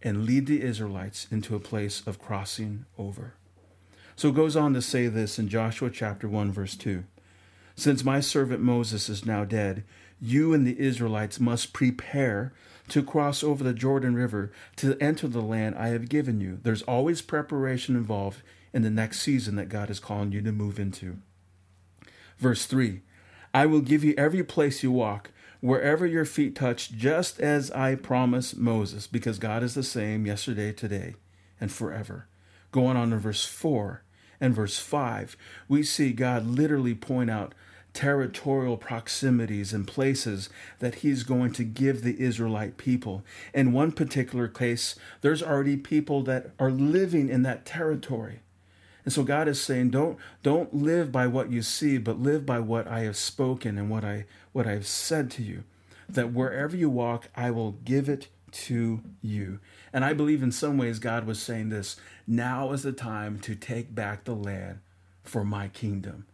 and 0.02 0.26
lead 0.26 0.46
the 0.46 0.62
Israelites 0.62 1.26
into 1.32 1.56
a 1.56 1.60
place 1.60 2.06
of 2.06 2.20
crossing 2.20 2.86
over. 2.98 3.34
So 4.16 4.28
it 4.30 4.36
goes 4.36 4.58
on 4.58 4.74
to 4.74 4.82
say 4.82 5.08
this 5.08 5.40
in 5.40 5.48
Joshua 5.48 5.90
chapter 5.90 6.28
1, 6.28 6.52
verse 6.52 6.76
2 6.76 7.06
Since 7.76 8.04
my 8.04 8.20
servant 8.20 8.62
Moses 8.62 9.08
is 9.08 9.26
now 9.26 9.46
dead, 9.46 9.86
you 10.20 10.54
and 10.54 10.68
the 10.68 10.78
Israelites 10.78 11.40
must 11.40 11.72
prepare 11.72 12.52
to 12.90 13.04
cross 13.04 13.42
over 13.42 13.64
the 13.64 13.74
Jordan 13.74 14.16
River 14.16 14.52
to 14.78 14.98
enter 15.00 15.30
the 15.30 15.42
land 15.42 15.76
I 15.76 15.90
have 15.90 16.10
given 16.10 16.42
you. 16.42 16.60
There's 16.62 16.82
always 16.82 17.22
preparation 17.22 17.96
involved 17.96 18.42
in 18.74 18.82
the 18.82 18.90
next 18.90 19.22
season 19.22 19.56
that 19.56 19.70
God 19.70 19.90
is 19.90 20.00
calling 20.00 20.34
you 20.34 20.42
to 20.42 20.52
move 20.52 20.78
into. 20.78 21.20
Verse 22.38 22.66
3 22.66 23.02
I 23.54 23.66
will 23.66 23.82
give 23.82 24.04
you 24.04 24.14
every 24.18 24.44
place 24.44 24.84
you 24.84 24.92
walk 24.92 25.32
wherever 25.62 26.06
your 26.06 26.26
feet 26.26 26.56
touch, 26.56 26.92
just 26.92 27.40
as 27.40 27.72
I 27.72 27.96
promised 27.96 28.58
Moses, 28.58 29.08
because 29.08 29.40
God 29.40 29.64
is 29.64 29.76
the 29.76 29.84
same 29.84 30.26
yesterday, 30.26 30.72
today, 30.72 31.16
and 31.60 31.72
forever. 31.72 32.28
Going 32.72 32.98
on 32.98 33.10
to 33.12 33.18
verse 33.18 33.46
4 33.46 34.04
and 34.40 34.56
verse 34.56 34.80
5, 34.80 35.36
we 35.68 35.84
see 35.84 36.14
God 36.14 36.46
literally 36.46 36.96
point 36.96 37.30
out 37.30 37.54
territorial 37.94 38.78
proximities 38.78 39.74
and 39.74 39.88
places 39.88 40.50
that 40.80 40.96
he's 40.96 41.24
going 41.24 41.52
to 41.54 41.64
give 41.64 42.04
the 42.04 42.20
Israelite 42.22 42.78
people. 42.78 43.24
In 43.54 43.74
one 43.74 43.92
particular 43.92 44.48
case, 44.48 44.96
there's 45.22 45.44
already 45.44 45.76
people 45.76 46.22
that 46.24 46.52
are 46.60 46.72
living 46.72 47.30
in 47.30 47.44
that 47.44 47.66
territory. 47.66 48.42
And 49.10 49.14
so 49.16 49.24
God 49.24 49.48
is 49.48 49.60
saying, 49.60 49.90
don't, 49.90 50.20
don't 50.44 50.72
live 50.72 51.12
by 51.12 51.26
what 51.26 51.52
you 51.52 51.64
see, 51.64 51.98
but 51.98 52.20
live 52.20 52.46
by 52.46 52.60
what 52.60 52.88
I 52.88 53.00
have 53.00 53.18
spoken 53.18 53.80
and 53.80 53.90
what 53.90 54.06
I, 54.06 54.26
what 54.52 54.68
I 54.68 54.74
have 54.74 54.86
said 54.86 55.32
to 55.32 55.42
you. 55.42 55.64
That 56.08 56.32
wherever 56.32 56.78
you 56.78 56.92
walk, 56.92 57.28
I 57.36 57.50
will 57.50 57.72
give 57.72 58.08
it 58.08 58.28
to 58.52 59.02
you. 59.24 59.62
And 59.92 60.06
I 60.06 60.14
believe 60.14 60.44
in 60.44 60.52
some 60.52 60.78
ways 60.78 61.00
God 61.00 61.26
was 61.26 61.42
saying 61.42 61.70
this 61.70 61.96
now 62.28 62.72
is 62.72 62.84
the 62.84 62.92
time 62.92 63.40
to 63.40 63.56
take 63.56 63.96
back 63.96 64.26
the 64.26 64.36
land 64.36 64.78
for 65.24 65.44
my 65.44 65.70
kingdom. 65.70 66.28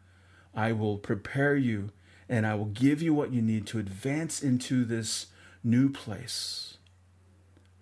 I 0.53 0.73
will 0.73 0.97
prepare 0.97 1.55
you 1.55 1.91
and 2.27 2.45
I 2.45 2.55
will 2.55 2.65
give 2.65 3.01
you 3.01 3.13
what 3.13 3.31
you 3.31 3.41
need 3.41 3.67
to 3.67 3.79
advance 3.79 4.43
into 4.43 4.83
this 4.83 5.27
new 5.63 5.87
place. 5.87 6.75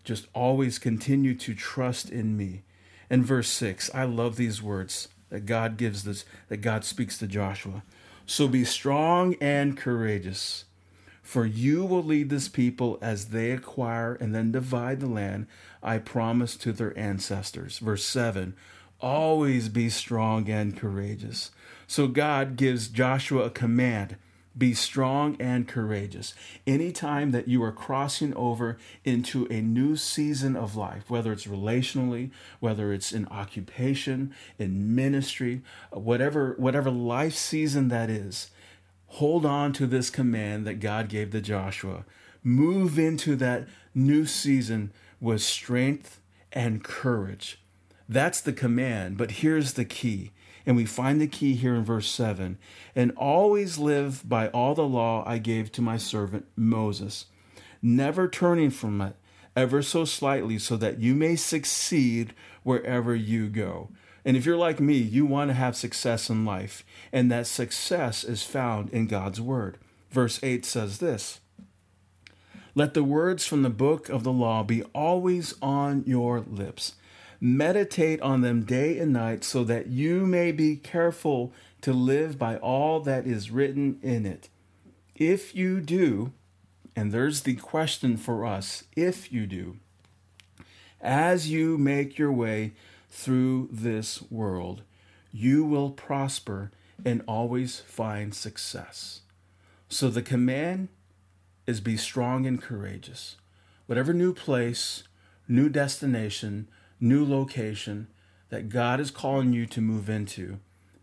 Just 0.03 0.27
always 0.35 0.77
continue 0.77 1.33
to 1.33 1.55
trust 1.55 2.11
in 2.11 2.37
me. 2.37 2.61
And 3.13 3.23
verse 3.23 3.49
6, 3.49 3.91
I 3.93 4.05
love 4.05 4.37
these 4.37 4.59
words 4.59 5.07
that 5.29 5.45
God 5.45 5.77
gives 5.77 6.03
this, 6.03 6.25
that 6.49 6.61
God 6.61 6.83
speaks 6.83 7.15
to 7.19 7.27
Joshua. 7.27 7.83
So 8.25 8.47
be 8.47 8.65
strong 8.65 9.35
and 9.39 9.77
courageous, 9.77 10.65
for 11.21 11.45
you 11.45 11.85
will 11.85 12.03
lead 12.03 12.31
this 12.31 12.47
people 12.47 12.97
as 13.03 13.25
they 13.25 13.51
acquire 13.51 14.15
and 14.15 14.33
then 14.33 14.51
divide 14.51 14.99
the 14.99 15.05
land 15.05 15.45
I 15.83 15.99
promised 15.99 16.63
to 16.63 16.71
their 16.73 16.97
ancestors. 16.97 17.77
Verse 17.77 18.03
7 18.03 18.55
Always 18.99 19.69
be 19.69 19.89
strong 19.89 20.49
and 20.49 20.75
courageous. 20.75 21.51
So 21.85 22.07
God 22.07 22.55
gives 22.55 22.87
Joshua 22.87 23.43
a 23.43 23.51
command 23.51 24.15
be 24.57 24.73
strong 24.73 25.35
and 25.39 25.67
courageous. 25.67 26.33
Anytime 26.67 27.31
that 27.31 27.47
you 27.47 27.63
are 27.63 27.71
crossing 27.71 28.33
over 28.35 28.77
into 29.03 29.45
a 29.47 29.61
new 29.61 29.95
season 29.95 30.55
of 30.55 30.75
life, 30.75 31.09
whether 31.09 31.31
it's 31.31 31.47
relationally, 31.47 32.31
whether 32.59 32.93
it's 32.93 33.11
in 33.11 33.27
occupation, 33.27 34.33
in 34.59 34.95
ministry, 34.95 35.61
whatever 35.91 36.55
whatever 36.57 36.91
life 36.91 37.33
season 37.33 37.87
that 37.87 38.09
is, 38.09 38.51
hold 39.07 39.45
on 39.45 39.73
to 39.73 39.87
this 39.87 40.09
command 40.09 40.65
that 40.67 40.79
God 40.79 41.09
gave 41.09 41.31
to 41.31 41.41
Joshua. 41.41 42.05
Move 42.43 42.99
into 42.99 43.35
that 43.37 43.67
new 43.95 44.25
season 44.25 44.91
with 45.19 45.41
strength 45.41 46.19
and 46.51 46.83
courage. 46.83 47.59
That's 48.07 48.41
the 48.41 48.53
command, 48.53 49.17
but 49.17 49.31
here's 49.31 49.73
the 49.73 49.85
key 49.85 50.31
and 50.65 50.75
we 50.75 50.85
find 50.85 51.19
the 51.19 51.27
key 51.27 51.55
here 51.55 51.75
in 51.75 51.83
verse 51.83 52.09
7 52.09 52.57
and 52.95 53.11
always 53.17 53.77
live 53.77 54.27
by 54.27 54.47
all 54.49 54.75
the 54.75 54.87
law 54.87 55.23
I 55.27 55.37
gave 55.37 55.71
to 55.73 55.81
my 55.81 55.97
servant 55.97 56.45
Moses, 56.55 57.25
never 57.81 58.27
turning 58.27 58.69
from 58.69 59.01
it 59.01 59.15
ever 59.55 59.81
so 59.81 60.05
slightly, 60.05 60.57
so 60.57 60.75
that 60.77 60.99
you 60.99 61.13
may 61.13 61.35
succeed 61.35 62.33
wherever 62.63 63.15
you 63.15 63.49
go. 63.49 63.89
And 64.25 64.37
if 64.37 64.45
you're 64.45 64.57
like 64.57 64.79
me, 64.79 64.95
you 64.95 65.25
want 65.25 65.49
to 65.49 65.53
have 65.53 65.75
success 65.75 66.29
in 66.29 66.45
life, 66.45 66.83
and 67.11 67.31
that 67.31 67.47
success 67.47 68.23
is 68.23 68.43
found 68.43 68.89
in 68.89 69.07
God's 69.07 69.41
Word. 69.41 69.77
Verse 70.11 70.39
8 70.41 70.65
says 70.65 70.99
this 70.99 71.39
Let 72.73 72.93
the 72.93 73.03
words 73.03 73.45
from 73.45 73.63
the 73.63 73.69
book 73.69 74.09
of 74.09 74.23
the 74.23 74.31
law 74.31 74.63
be 74.63 74.83
always 74.93 75.55
on 75.61 76.03
your 76.07 76.39
lips 76.39 76.93
Meditate 77.45 78.21
on 78.21 78.39
them 78.39 78.63
day 78.63 78.97
and 78.97 79.11
night 79.11 79.43
so 79.43 79.65
that 79.65 79.87
you 79.87 80.25
may 80.25 80.49
be 80.53 80.77
careful 80.77 81.51
to 81.81 81.91
live 81.91 82.39
by 82.39 82.55
all 82.55 83.01
that 83.01 83.27
is 83.27 83.51
written 83.51 83.99
in 84.01 84.25
it. 84.25 84.47
If 85.13 85.53
you 85.53 85.81
do, 85.81 86.31
and 86.95 87.11
there's 87.11 87.41
the 87.41 87.55
question 87.55 88.15
for 88.15 88.45
us 88.45 88.85
if 88.95 89.29
you 89.29 89.45
do, 89.45 89.75
as 91.01 91.51
you 91.51 91.77
make 91.77 92.17
your 92.17 92.31
way 92.31 92.75
through 93.09 93.67
this 93.73 94.21
world, 94.31 94.83
you 95.33 95.65
will 95.65 95.89
prosper 95.89 96.71
and 97.03 97.21
always 97.27 97.81
find 97.81 98.33
success. 98.33 99.19
So 99.89 100.07
the 100.07 100.21
command 100.21 100.87
is 101.67 101.81
be 101.81 101.97
strong 101.97 102.45
and 102.45 102.61
courageous. 102.61 103.35
Whatever 103.85 104.13
new 104.13 104.33
place, 104.33 105.03
new 105.45 105.67
destination, 105.67 106.69
new 107.03 107.25
location 107.25 108.07
that 108.49 108.69
God 108.69 108.99
is 108.99 109.11
calling 109.11 109.51
you 109.51 109.65
to 109.65 109.81
move 109.81 110.09
into, 110.09 110.59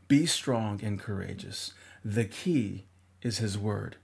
be 0.09 0.25
strong 0.25 0.81
and 0.83 0.99
courageous. 0.99 1.75
The 2.05 2.25
key 2.25 2.87
is 3.23 3.39
His 3.39 3.59
Word. 3.59 3.97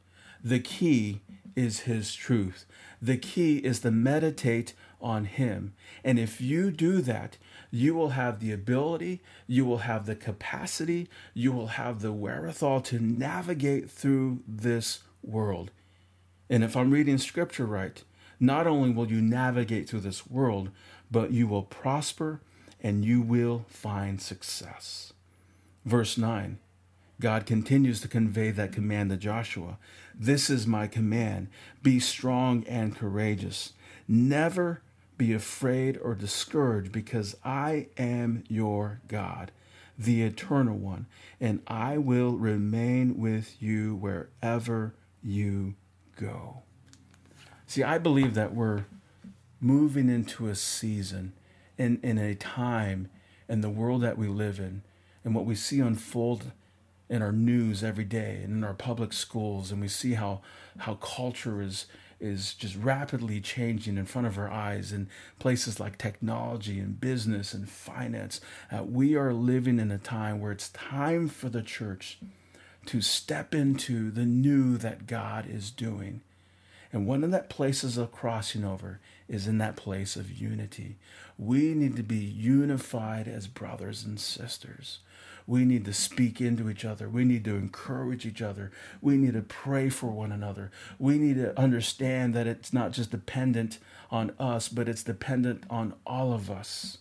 The 0.45 0.61
key 0.61 1.23
is 1.57 1.81
His 1.81 2.15
truth. 2.15 2.67
The 3.01 3.17
key 3.17 3.59
is 3.59 3.81
to 3.81 3.91
meditate 3.91 4.75
on 5.01 5.25
Him. 5.25 5.73
And 6.05 6.19
if 6.19 6.41
you 6.41 6.71
do 6.71 7.01
that, 7.01 7.39
you 7.71 7.95
will 7.95 8.11
have 8.11 8.41
the 8.41 8.53
ability, 8.53 9.23
you 9.47 9.65
will 9.65 9.79
have 9.79 10.07
the 10.07 10.15
capacity, 10.15 11.09
you 11.33 11.51
will 11.51 11.69
have 11.69 12.01
the 12.01 12.13
wherewithal 12.13 12.83
to 12.83 13.01
navigate 13.01 13.91
through 13.91 14.43
this 14.47 15.01
world. 15.23 15.71
And 16.51 16.63
if 16.63 16.77
I'm 16.77 16.91
reading 16.91 17.19
scripture 17.19 17.67
right, 17.67 18.03
not 18.39 18.67
only 18.67 18.91
will 18.91 19.11
you 19.11 19.21
navigate 19.21 19.89
through 19.89 20.01
this 20.01 20.27
world, 20.27 20.71
but 21.11 21.33
you 21.33 21.47
will 21.47 21.63
prosper 21.63 22.41
and 22.83 23.05
you 23.05 23.21
will 23.21 23.65
find 23.69 24.21
success. 24.21 25.13
Verse 25.85 26.19
9 26.19 26.59
God 27.19 27.47
continues 27.47 28.01
to 28.03 28.09
convey 28.09 28.51
that 28.51 28.73
command 28.73 29.11
to 29.11 29.17
Joshua. 29.17 29.79
This 30.15 30.51
is 30.51 30.67
my 30.67 30.87
command 30.87 31.49
be 31.83 31.99
strong 31.99 32.65
and 32.65 32.95
courageous. 32.95 33.73
Never 34.07 34.83
be 35.19 35.33
afraid 35.33 35.99
or 36.03 36.15
discouraged, 36.15 36.93
because 36.93 37.37
I 37.45 37.89
am 37.97 38.45
your 38.49 39.01
God, 39.09 39.51
the 39.99 40.23
eternal 40.23 40.77
one, 40.77 41.07
and 41.41 41.63
I 41.67 41.99
will 41.99 42.37
remain 42.37 43.19
with 43.19 43.57
you 43.61 43.95
wherever 43.95 44.95
you 45.23 45.75
go. 46.17 46.63
See, 47.67 47.83
I 47.83 47.99
believe 47.99 48.35
that 48.35 48.55
we're 48.55 48.85
moving 49.67 50.09
into 50.09 50.49
a 50.49 50.55
season 50.55 51.33
in, 51.79 51.99
in 52.03 52.19
a 52.19 52.35
time 52.35 53.09
in 53.49 53.61
the 53.61 53.71
world 53.71 54.03
that 54.03 54.19
we 54.19 54.29
live 54.29 54.59
in 54.59 54.83
and 55.25 55.35
what 55.35 55.45
we 55.45 55.55
see 55.55 55.81
unfold 55.81 56.53
in 57.09 57.23
our 57.23 57.33
news 57.33 57.85
every 57.85 58.05
day 58.05 58.41
and 58.43 58.53
in 58.53 58.65
our 58.65 58.75
public 58.75 59.13
schools 59.13 59.71
and 59.71 59.81
we 59.81 59.89
see 59.89 60.15
how 60.15 60.41
how 60.79 60.95
culture 60.95 61.61
is 61.61 61.87
is 62.19 62.55
just 62.55 62.75
rapidly 62.77 63.41
changing 63.41 63.99
in 63.99 64.07
front 64.07 64.27
of 64.27 64.39
our 64.39 64.51
eyes 64.51 64.91
in 64.91 65.09
places 65.39 65.79
like 65.79 65.99
technology 65.99 66.81
and 66.81 67.01
business 67.01 67.53
and 67.53 67.69
finance 67.69 68.41
uh, 68.73 68.83
we 68.83 69.15
are 69.15 69.33
living 69.33 69.79
in 69.79 69.91
a 69.91 69.99
time 69.99 70.41
where 70.41 70.53
it's 70.53 70.71
time 70.71 71.29
for 71.29 71.49
the 71.49 71.63
church 71.63 72.19
to 72.87 73.01
step 73.01 73.55
into 73.55 74.11
the 74.11 74.25
new 74.25 74.77
that 74.79 75.07
God 75.07 75.47
is 75.49 75.71
doing. 75.71 76.23
And 76.93 77.07
one 77.07 77.25
of 77.25 77.31
that 77.33 77.51
places 77.51 77.99
of 77.99 78.13
crossing 78.13 78.65
over 78.65 79.01
is 79.29 79.47
in 79.47 79.59
that 79.59 79.77
place 79.77 80.17
of 80.17 80.31
unity. 80.31 80.97
We 81.39 81.75
need 81.75 81.97
to 81.97 82.03
be 82.03 82.17
unified 82.17 83.29
as 83.29 83.47
brothers 83.47 84.05
and 84.05 84.19
sisters. 84.19 85.01
We 85.47 85.65
need 85.65 85.85
to 85.85 85.93
speak 85.93 86.41
into 86.41 86.69
each 86.69 86.85
other. 86.85 87.09
We 87.09 87.25
need 87.25 87.45
to 87.45 87.55
encourage 87.55 88.27
each 88.27 88.43
other. 88.43 88.73
We 89.01 89.17
need 89.17 89.35
to 89.35 89.43
pray 89.43 89.91
for 89.91 90.09
one 90.09 90.33
another. 90.33 90.73
We 90.99 91.19
need 91.19 91.37
to 91.37 91.59
understand 91.59 92.35
that 92.35 92.49
it's 92.49 92.73
not 92.73 92.93
just 92.93 93.13
dependent 93.13 93.79
on 94.11 94.33
us, 94.41 94.69
but 94.69 94.89
it's 94.89 95.05
dependent 95.05 95.65
on 95.71 95.95
all 96.05 96.33
of 96.33 96.51
us. 96.51 96.99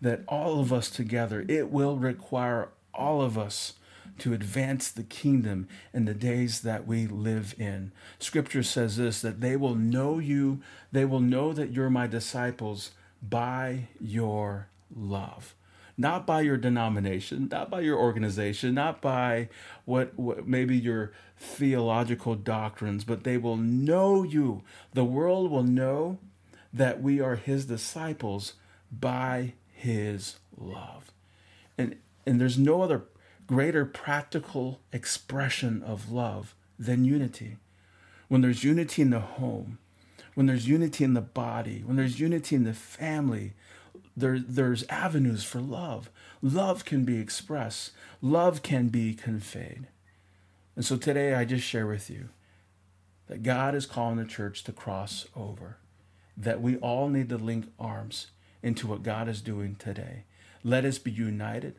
That 0.00 0.22
all 0.26 0.60
of 0.60 0.72
us 0.72 0.90
together, 0.90 1.44
it 1.48 1.70
will 1.70 1.96
require 1.96 2.70
all 2.94 3.20
of 3.20 3.36
us 3.36 3.74
to 4.18 4.32
advance 4.32 4.90
the 4.90 5.02
kingdom 5.02 5.68
in 5.92 6.04
the 6.04 6.14
days 6.14 6.60
that 6.62 6.86
we 6.86 7.06
live 7.06 7.54
in. 7.58 7.92
Scripture 8.18 8.62
says 8.62 8.96
this 8.96 9.20
that 9.22 9.40
they 9.40 9.56
will 9.56 9.74
know 9.74 10.18
you, 10.18 10.60
they 10.90 11.04
will 11.04 11.20
know 11.20 11.52
that 11.52 11.72
you're 11.72 11.90
my 11.90 12.06
disciples 12.06 12.92
by 13.22 13.88
your 14.00 14.68
love. 14.94 15.54
Not 15.98 16.26
by 16.26 16.40
your 16.40 16.56
denomination, 16.56 17.48
not 17.50 17.70
by 17.70 17.80
your 17.80 17.98
organization, 17.98 18.74
not 18.74 19.02
by 19.02 19.50
what, 19.84 20.18
what 20.18 20.48
maybe 20.48 20.76
your 20.76 21.12
theological 21.38 22.34
doctrines, 22.34 23.04
but 23.04 23.24
they 23.24 23.36
will 23.36 23.58
know 23.58 24.22
you. 24.22 24.62
The 24.94 25.04
world 25.04 25.50
will 25.50 25.64
know 25.64 26.18
that 26.72 27.02
we 27.02 27.20
are 27.20 27.36
his 27.36 27.66
disciples 27.66 28.54
by 28.90 29.52
his 29.70 30.36
love. 30.56 31.12
And 31.76 31.96
and 32.24 32.40
there's 32.40 32.58
no 32.58 32.82
other 32.82 33.02
greater 33.52 33.84
practical 33.84 34.80
expression 34.94 35.82
of 35.82 36.10
love 36.10 36.54
than 36.78 37.04
unity. 37.04 37.58
When 38.28 38.40
there's 38.40 38.64
unity 38.64 39.02
in 39.02 39.10
the 39.10 39.20
home, 39.20 39.76
when 40.32 40.46
there's 40.46 40.66
unity 40.66 41.04
in 41.04 41.12
the 41.12 41.20
body, 41.20 41.82
when 41.84 41.96
there's 41.96 42.18
unity 42.18 42.56
in 42.56 42.64
the 42.64 42.72
family, 42.72 43.52
there, 44.16 44.38
there's 44.38 44.84
avenues 44.88 45.44
for 45.44 45.60
love. 45.60 46.08
Love 46.40 46.86
can 46.86 47.04
be 47.04 47.18
expressed, 47.18 47.92
love 48.22 48.62
can 48.62 48.88
be 48.88 49.12
conveyed. 49.12 49.86
And 50.74 50.82
so 50.82 50.96
today 50.96 51.34
I 51.34 51.44
just 51.44 51.66
share 51.66 51.86
with 51.86 52.08
you 52.08 52.30
that 53.26 53.42
God 53.42 53.74
is 53.74 53.84
calling 53.84 54.16
the 54.16 54.24
church 54.24 54.64
to 54.64 54.72
cross 54.72 55.26
over, 55.36 55.76
that 56.38 56.62
we 56.62 56.78
all 56.78 57.10
need 57.10 57.28
to 57.28 57.36
link 57.36 57.66
arms 57.78 58.28
into 58.62 58.86
what 58.86 59.02
God 59.02 59.28
is 59.28 59.42
doing 59.42 59.74
today. 59.74 60.24
Let 60.64 60.86
us 60.86 60.96
be 60.96 61.10
united. 61.10 61.74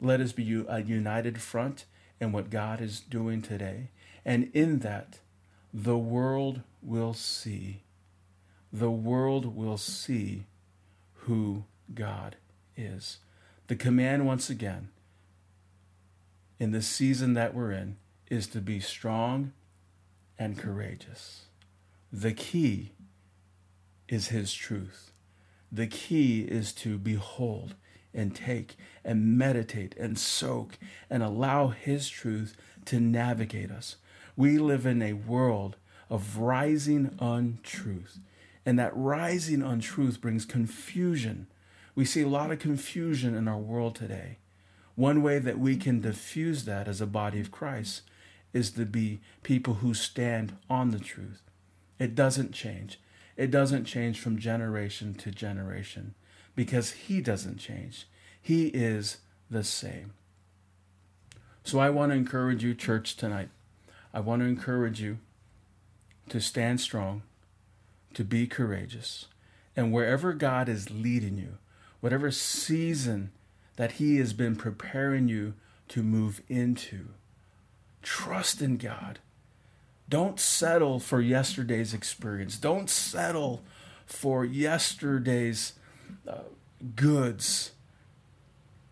Let 0.00 0.20
us 0.20 0.32
be 0.32 0.64
a 0.68 0.80
united 0.80 1.40
front 1.40 1.86
in 2.20 2.32
what 2.32 2.50
God 2.50 2.80
is 2.80 3.00
doing 3.00 3.42
today. 3.42 3.90
And 4.24 4.50
in 4.52 4.80
that, 4.80 5.20
the 5.72 5.98
world 5.98 6.62
will 6.82 7.14
see. 7.14 7.82
The 8.72 8.90
world 8.90 9.56
will 9.56 9.78
see 9.78 10.46
who 11.12 11.64
God 11.94 12.36
is. 12.76 13.18
The 13.68 13.76
command, 13.76 14.26
once 14.26 14.50
again, 14.50 14.88
in 16.58 16.72
the 16.72 16.82
season 16.82 17.34
that 17.34 17.54
we're 17.54 17.72
in, 17.72 17.96
is 18.30 18.46
to 18.48 18.60
be 18.60 18.80
strong 18.80 19.52
and 20.38 20.58
courageous. 20.58 21.46
The 22.12 22.32
key 22.32 22.92
is 24.08 24.28
His 24.28 24.52
truth. 24.54 25.10
The 25.70 25.86
key 25.86 26.42
is 26.42 26.72
to 26.74 26.98
behold 26.98 27.74
and 28.16 28.34
take 28.34 28.76
and 29.04 29.38
meditate 29.38 29.94
and 29.96 30.18
soak 30.18 30.78
and 31.08 31.22
allow 31.22 31.68
His 31.68 32.08
truth 32.08 32.56
to 32.86 32.98
navigate 32.98 33.70
us. 33.70 33.96
We 34.36 34.58
live 34.58 34.86
in 34.86 35.02
a 35.02 35.12
world 35.12 35.76
of 36.08 36.38
rising 36.38 37.16
untruth, 37.20 38.18
and 38.64 38.78
that 38.78 38.96
rising 38.96 39.62
untruth 39.62 40.20
brings 40.20 40.44
confusion. 40.44 41.46
We 41.94 42.04
see 42.04 42.22
a 42.22 42.28
lot 42.28 42.50
of 42.50 42.58
confusion 42.58 43.34
in 43.34 43.46
our 43.46 43.58
world 43.58 43.94
today. 43.94 44.38
One 44.94 45.22
way 45.22 45.38
that 45.38 45.58
we 45.58 45.76
can 45.76 46.00
diffuse 46.00 46.64
that 46.64 46.88
as 46.88 47.00
a 47.00 47.06
body 47.06 47.40
of 47.40 47.50
Christ 47.50 48.02
is 48.52 48.70
to 48.72 48.86
be 48.86 49.20
people 49.42 49.74
who 49.74 49.92
stand 49.92 50.56
on 50.70 50.90
the 50.90 50.98
truth. 50.98 51.42
It 51.98 52.14
doesn't 52.14 52.52
change. 52.52 52.98
It 53.36 53.50
doesn't 53.50 53.84
change 53.84 54.18
from 54.18 54.38
generation 54.38 55.14
to 55.14 55.30
generation 55.30 56.14
because 56.56 56.92
He 56.92 57.20
doesn't 57.20 57.58
change. 57.58 58.08
He 58.40 58.68
is 58.68 59.18
the 59.48 59.62
same. 59.62 60.14
So 61.62 61.78
I 61.78 61.90
want 61.90 62.12
to 62.12 62.16
encourage 62.16 62.64
you, 62.64 62.74
church, 62.74 63.16
tonight. 63.16 63.50
I 64.12 64.20
want 64.20 64.42
to 64.42 64.48
encourage 64.48 65.00
you 65.00 65.18
to 66.28 66.40
stand 66.40 66.80
strong, 66.80 67.22
to 68.14 68.24
be 68.24 68.46
courageous. 68.46 69.26
And 69.76 69.92
wherever 69.92 70.32
God 70.32 70.68
is 70.68 70.90
leading 70.90 71.36
you, 71.36 71.58
whatever 72.00 72.30
season 72.30 73.30
that 73.76 73.92
He 73.92 74.16
has 74.16 74.32
been 74.32 74.56
preparing 74.56 75.28
you 75.28 75.54
to 75.88 76.02
move 76.02 76.40
into, 76.48 77.08
trust 78.02 78.62
in 78.62 78.76
God. 78.76 79.18
Don't 80.08 80.38
settle 80.38 81.00
for 81.00 81.20
yesterday's 81.20 81.92
experience. 81.92 82.56
Don't 82.56 82.88
settle 82.88 83.62
for 84.06 84.44
yesterday's 84.44 85.72
uh, 86.26 86.40
goods. 86.94 87.72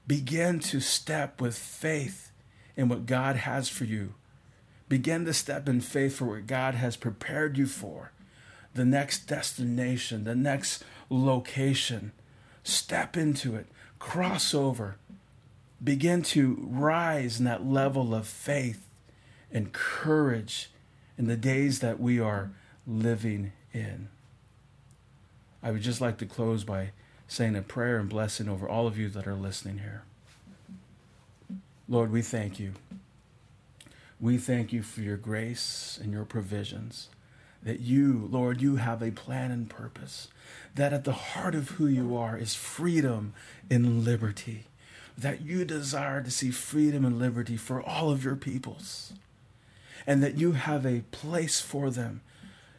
Begin 0.07 0.61
to 0.61 0.81
step 0.81 1.41
with 1.41 1.57
faith 1.57 2.31
in 2.77 2.89
what 2.89 3.07
God 3.07 3.37
has 3.37 3.69
for 3.69 3.85
you. 3.85 4.15
Begin 4.89 5.25
to 5.25 5.33
step 5.33 5.69
in 5.69 5.81
faith 5.81 6.17
for 6.17 6.27
what 6.27 6.47
God 6.47 6.75
has 6.75 6.97
prepared 6.97 7.57
you 7.57 7.67
for. 7.67 8.13
The 8.75 8.85
next 8.85 9.27
destination, 9.27 10.25
the 10.25 10.35
next 10.35 10.85
location. 11.09 12.13
Step 12.63 13.17
into 13.17 13.55
it. 13.55 13.67
Cross 13.99 14.53
over. 14.53 14.97
Begin 15.83 16.23
to 16.23 16.67
rise 16.69 17.39
in 17.39 17.45
that 17.45 17.67
level 17.67 18.15
of 18.15 18.27
faith 18.27 18.89
and 19.53 19.73
courage 19.73 20.71
in 21.17 21.27
the 21.27 21.37
days 21.37 21.81
that 21.81 22.01
we 22.01 22.19
are 22.19 22.51
living 22.87 23.53
in. 23.73 24.09
I 25.63 25.71
would 25.71 25.83
just 25.83 26.01
like 26.01 26.19
to 26.19 26.27
close 26.27 26.65
by 26.65 26.91
saying 27.35 27.57
a 27.57 27.63
prayer 27.63 27.99
and 27.99 28.09
blessing 28.09 28.49
over 28.49 28.69
all 28.69 28.87
of 28.87 28.97
you 28.97 29.09
that 29.09 29.27
are 29.27 29.35
listening 29.35 29.79
here. 29.79 30.03
Lord, 31.89 32.11
we 32.11 32.23
thank 32.23 32.59
you. 32.59 32.73
We 34.21 34.39
thank 34.39 34.73
you 34.73 34.83
for 34.83 35.01
your 35.01 35.17
grace 35.17 35.99
and 36.03 36.13
your 36.13 36.25
provisions. 36.25 37.09
That 37.63 37.81
you, 37.81 38.29
Lord, 38.31 38.63
you 38.63 38.77
have 38.77 39.03
a 39.03 39.11
plan 39.11 39.51
and 39.51 39.69
purpose. 39.69 40.29
That 40.75 40.93
at 40.93 41.05
the 41.05 41.13
heart 41.13 41.55
of 41.55 41.71
who 41.71 41.87
you 41.87 42.17
are 42.17 42.39
is 42.39 42.55
freedom 42.55 43.35
and 43.71 44.05
liberty. 44.05 44.65
That 45.19 45.43
you 45.43 45.65
desire 45.65 46.23
to 46.23 46.31
see 46.31 46.51
freedom 46.51 47.05
and 47.05 47.19
liberty 47.19 47.57
for 47.57 47.83
all 47.83 48.11
of 48.11 48.25
your 48.25 48.37
peoples 48.37 49.13
and 50.07 50.23
that 50.23 50.39
you 50.39 50.53
have 50.53 50.85
a 50.85 51.03
place 51.11 51.61
for 51.61 51.91
them. 51.91 52.21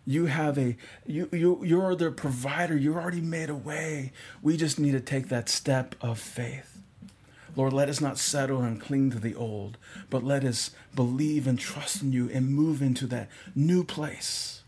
You 0.06 0.28
have 0.28 0.58
a 0.58 0.78
you 1.06 1.30
you 1.32 1.64
you're 1.64 1.96
the 1.96 2.12
provider. 2.12 2.78
You 2.78 2.94
already 2.94 3.22
made 3.22 3.50
a 3.50 3.56
way. 3.56 4.12
We 4.42 4.56
just 4.56 4.80
need 4.80 4.92
to 4.92 5.00
take 5.00 5.30
that 5.30 5.50
step 5.50 5.96
of 6.00 6.20
faith. 6.20 6.76
Lord, 7.56 7.74
let 7.74 7.90
us 7.90 8.02
not 8.02 8.18
settle 8.18 8.62
and 8.62 8.82
cling 8.82 9.12
to 9.12 9.20
the 9.20 9.34
old, 9.34 9.78
but 10.10 10.24
let 10.24 10.44
us 10.44 10.72
believe 10.94 11.48
and 11.48 11.58
trust 11.58 12.02
in 12.02 12.12
you 12.12 12.30
and 12.30 12.50
move 12.50 12.82
into 12.82 13.08
that 13.08 13.30
new 13.56 13.84
place, 13.84 14.64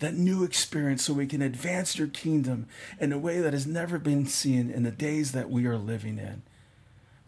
that 0.00 0.14
new 0.14 0.42
experience, 0.42 1.04
so 1.04 1.12
we 1.12 1.26
can 1.26 1.40
advance 1.40 1.96
your 1.96 2.08
kingdom 2.08 2.66
in 3.00 3.12
a 3.12 3.18
way 3.18 3.40
that 3.40 3.52
has 3.52 3.66
never 3.66 3.98
been 3.98 4.26
seen 4.26 4.70
in 4.70 4.82
the 4.82 4.90
days 4.90 5.32
that 5.32 5.50
we 5.50 5.66
are 5.66 5.78
living 5.78 6.18
in. 6.18 6.42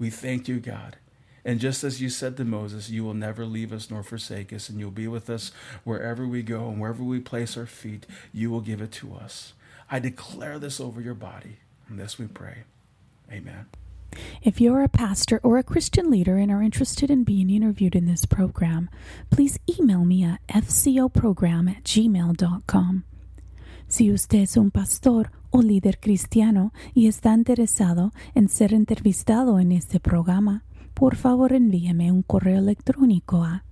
We 0.00 0.10
thank 0.10 0.48
you, 0.48 0.58
God. 0.58 0.96
And 1.44 1.60
just 1.60 1.84
as 1.84 2.00
you 2.00 2.08
said 2.08 2.36
to 2.38 2.44
Moses, 2.44 2.88
you 2.88 3.04
will 3.04 3.14
never 3.14 3.44
leave 3.44 3.72
us 3.72 3.90
nor 3.90 4.02
forsake 4.02 4.52
us, 4.52 4.68
and 4.68 4.80
you'll 4.80 4.90
be 4.90 5.08
with 5.08 5.28
us 5.28 5.52
wherever 5.84 6.26
we 6.26 6.42
go 6.42 6.68
and 6.68 6.80
wherever 6.80 7.02
we 7.02 7.20
place 7.20 7.56
our 7.56 7.66
feet, 7.66 8.06
you 8.32 8.50
will 8.50 8.62
give 8.62 8.80
it 8.80 8.92
to 8.92 9.14
us. 9.14 9.52
I 9.90 9.98
declare 9.98 10.58
this 10.58 10.80
over 10.80 11.00
your 11.00 11.14
body. 11.14 11.58
And 11.88 11.98
this 11.98 12.18
we 12.18 12.26
pray. 12.26 12.64
Amen. 13.30 13.66
If 14.42 14.60
you're 14.60 14.82
a 14.82 14.88
pastor 14.88 15.40
or 15.42 15.58
a 15.58 15.62
Christian 15.62 16.10
leader 16.10 16.36
and 16.36 16.50
are 16.50 16.62
interested 16.62 17.10
in 17.10 17.24
being 17.24 17.50
interviewed 17.50 17.96
in 17.96 18.06
this 18.06 18.26
program, 18.26 18.88
please 19.30 19.58
email 19.78 20.04
me 20.04 20.24
at 20.24 20.40
fcoprogram 20.48 21.68
at 21.68 21.82
gmail.com. 21.84 23.04
Si 23.88 24.10
usted 24.10 24.40
es 24.40 24.56
un 24.56 24.70
pastor 24.70 25.30
o 25.50 25.62
líder 25.62 25.98
cristiano 26.00 26.72
y 26.94 27.06
está 27.06 27.34
interesado 27.34 28.12
en 28.34 28.48
ser 28.48 28.72
entrevistado 28.72 29.60
en 29.60 29.72
este 29.72 30.00
programa, 30.00 30.64
por 30.94 31.16
favor 31.16 31.52
envíeme 31.52 32.10
un 32.10 32.22
correo 32.22 32.58
electrónico 32.58 33.42
a 33.44 33.64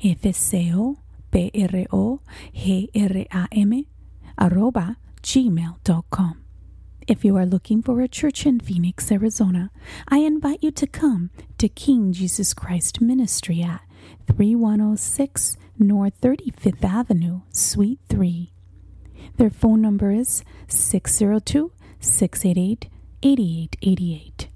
fcoprogram 0.00 1.02
arroba 4.36 4.98
gmail.com. 5.22 6.34
If 7.08 7.24
you 7.24 7.36
are 7.36 7.46
looking 7.46 7.82
for 7.82 8.00
a 8.00 8.08
church 8.08 8.46
in 8.46 8.60
Phoenix, 8.60 9.10
Arizona, 9.10 9.70
I 10.08 10.18
invite 10.18 10.62
you 10.62 10.70
to 10.72 10.86
come 10.86 11.30
to 11.58 11.68
King 11.68 12.12
Jesus 12.12 12.54
Christ 12.54 13.00
Ministry 13.00 13.62
at 13.62 13.80
3106 14.26 15.56
North 15.78 16.20
35th 16.20 16.84
Avenue, 16.84 17.40
Suite 17.50 17.98
3. 18.08 18.52
Their 19.36 19.50
phone 19.50 19.82
number 19.82 20.10
is 20.12 20.44
602 20.68 21.72
688 22.00 22.88
8888. 23.22 24.48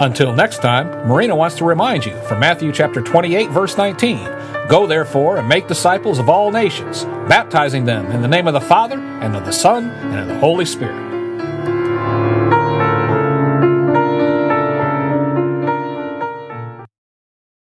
Until 0.00 0.34
next 0.34 0.62
time, 0.62 0.88
Marina 1.06 1.36
wants 1.36 1.56
to 1.56 1.66
remind 1.66 2.06
you 2.06 2.16
from 2.22 2.40
Matthew 2.40 2.72
chapter 2.72 3.02
28 3.02 3.50
verse 3.50 3.76
19, 3.76 4.16
Go 4.72 4.86
therefore 4.86 5.36
and 5.36 5.46
make 5.46 5.68
disciples 5.68 6.18
of 6.18 6.30
all 6.30 6.50
nations, 6.50 7.04
baptizing 7.28 7.84
them 7.84 8.06
in 8.06 8.22
the 8.22 8.26
name 8.26 8.46
of 8.46 8.54
the 8.54 8.60
Father 8.62 8.98
and 8.98 9.36
of 9.36 9.44
the 9.44 9.52
Son 9.52 9.90
and 9.90 10.20
of 10.20 10.28
the 10.28 10.38
Holy 10.38 10.64
Spirit 10.64 11.01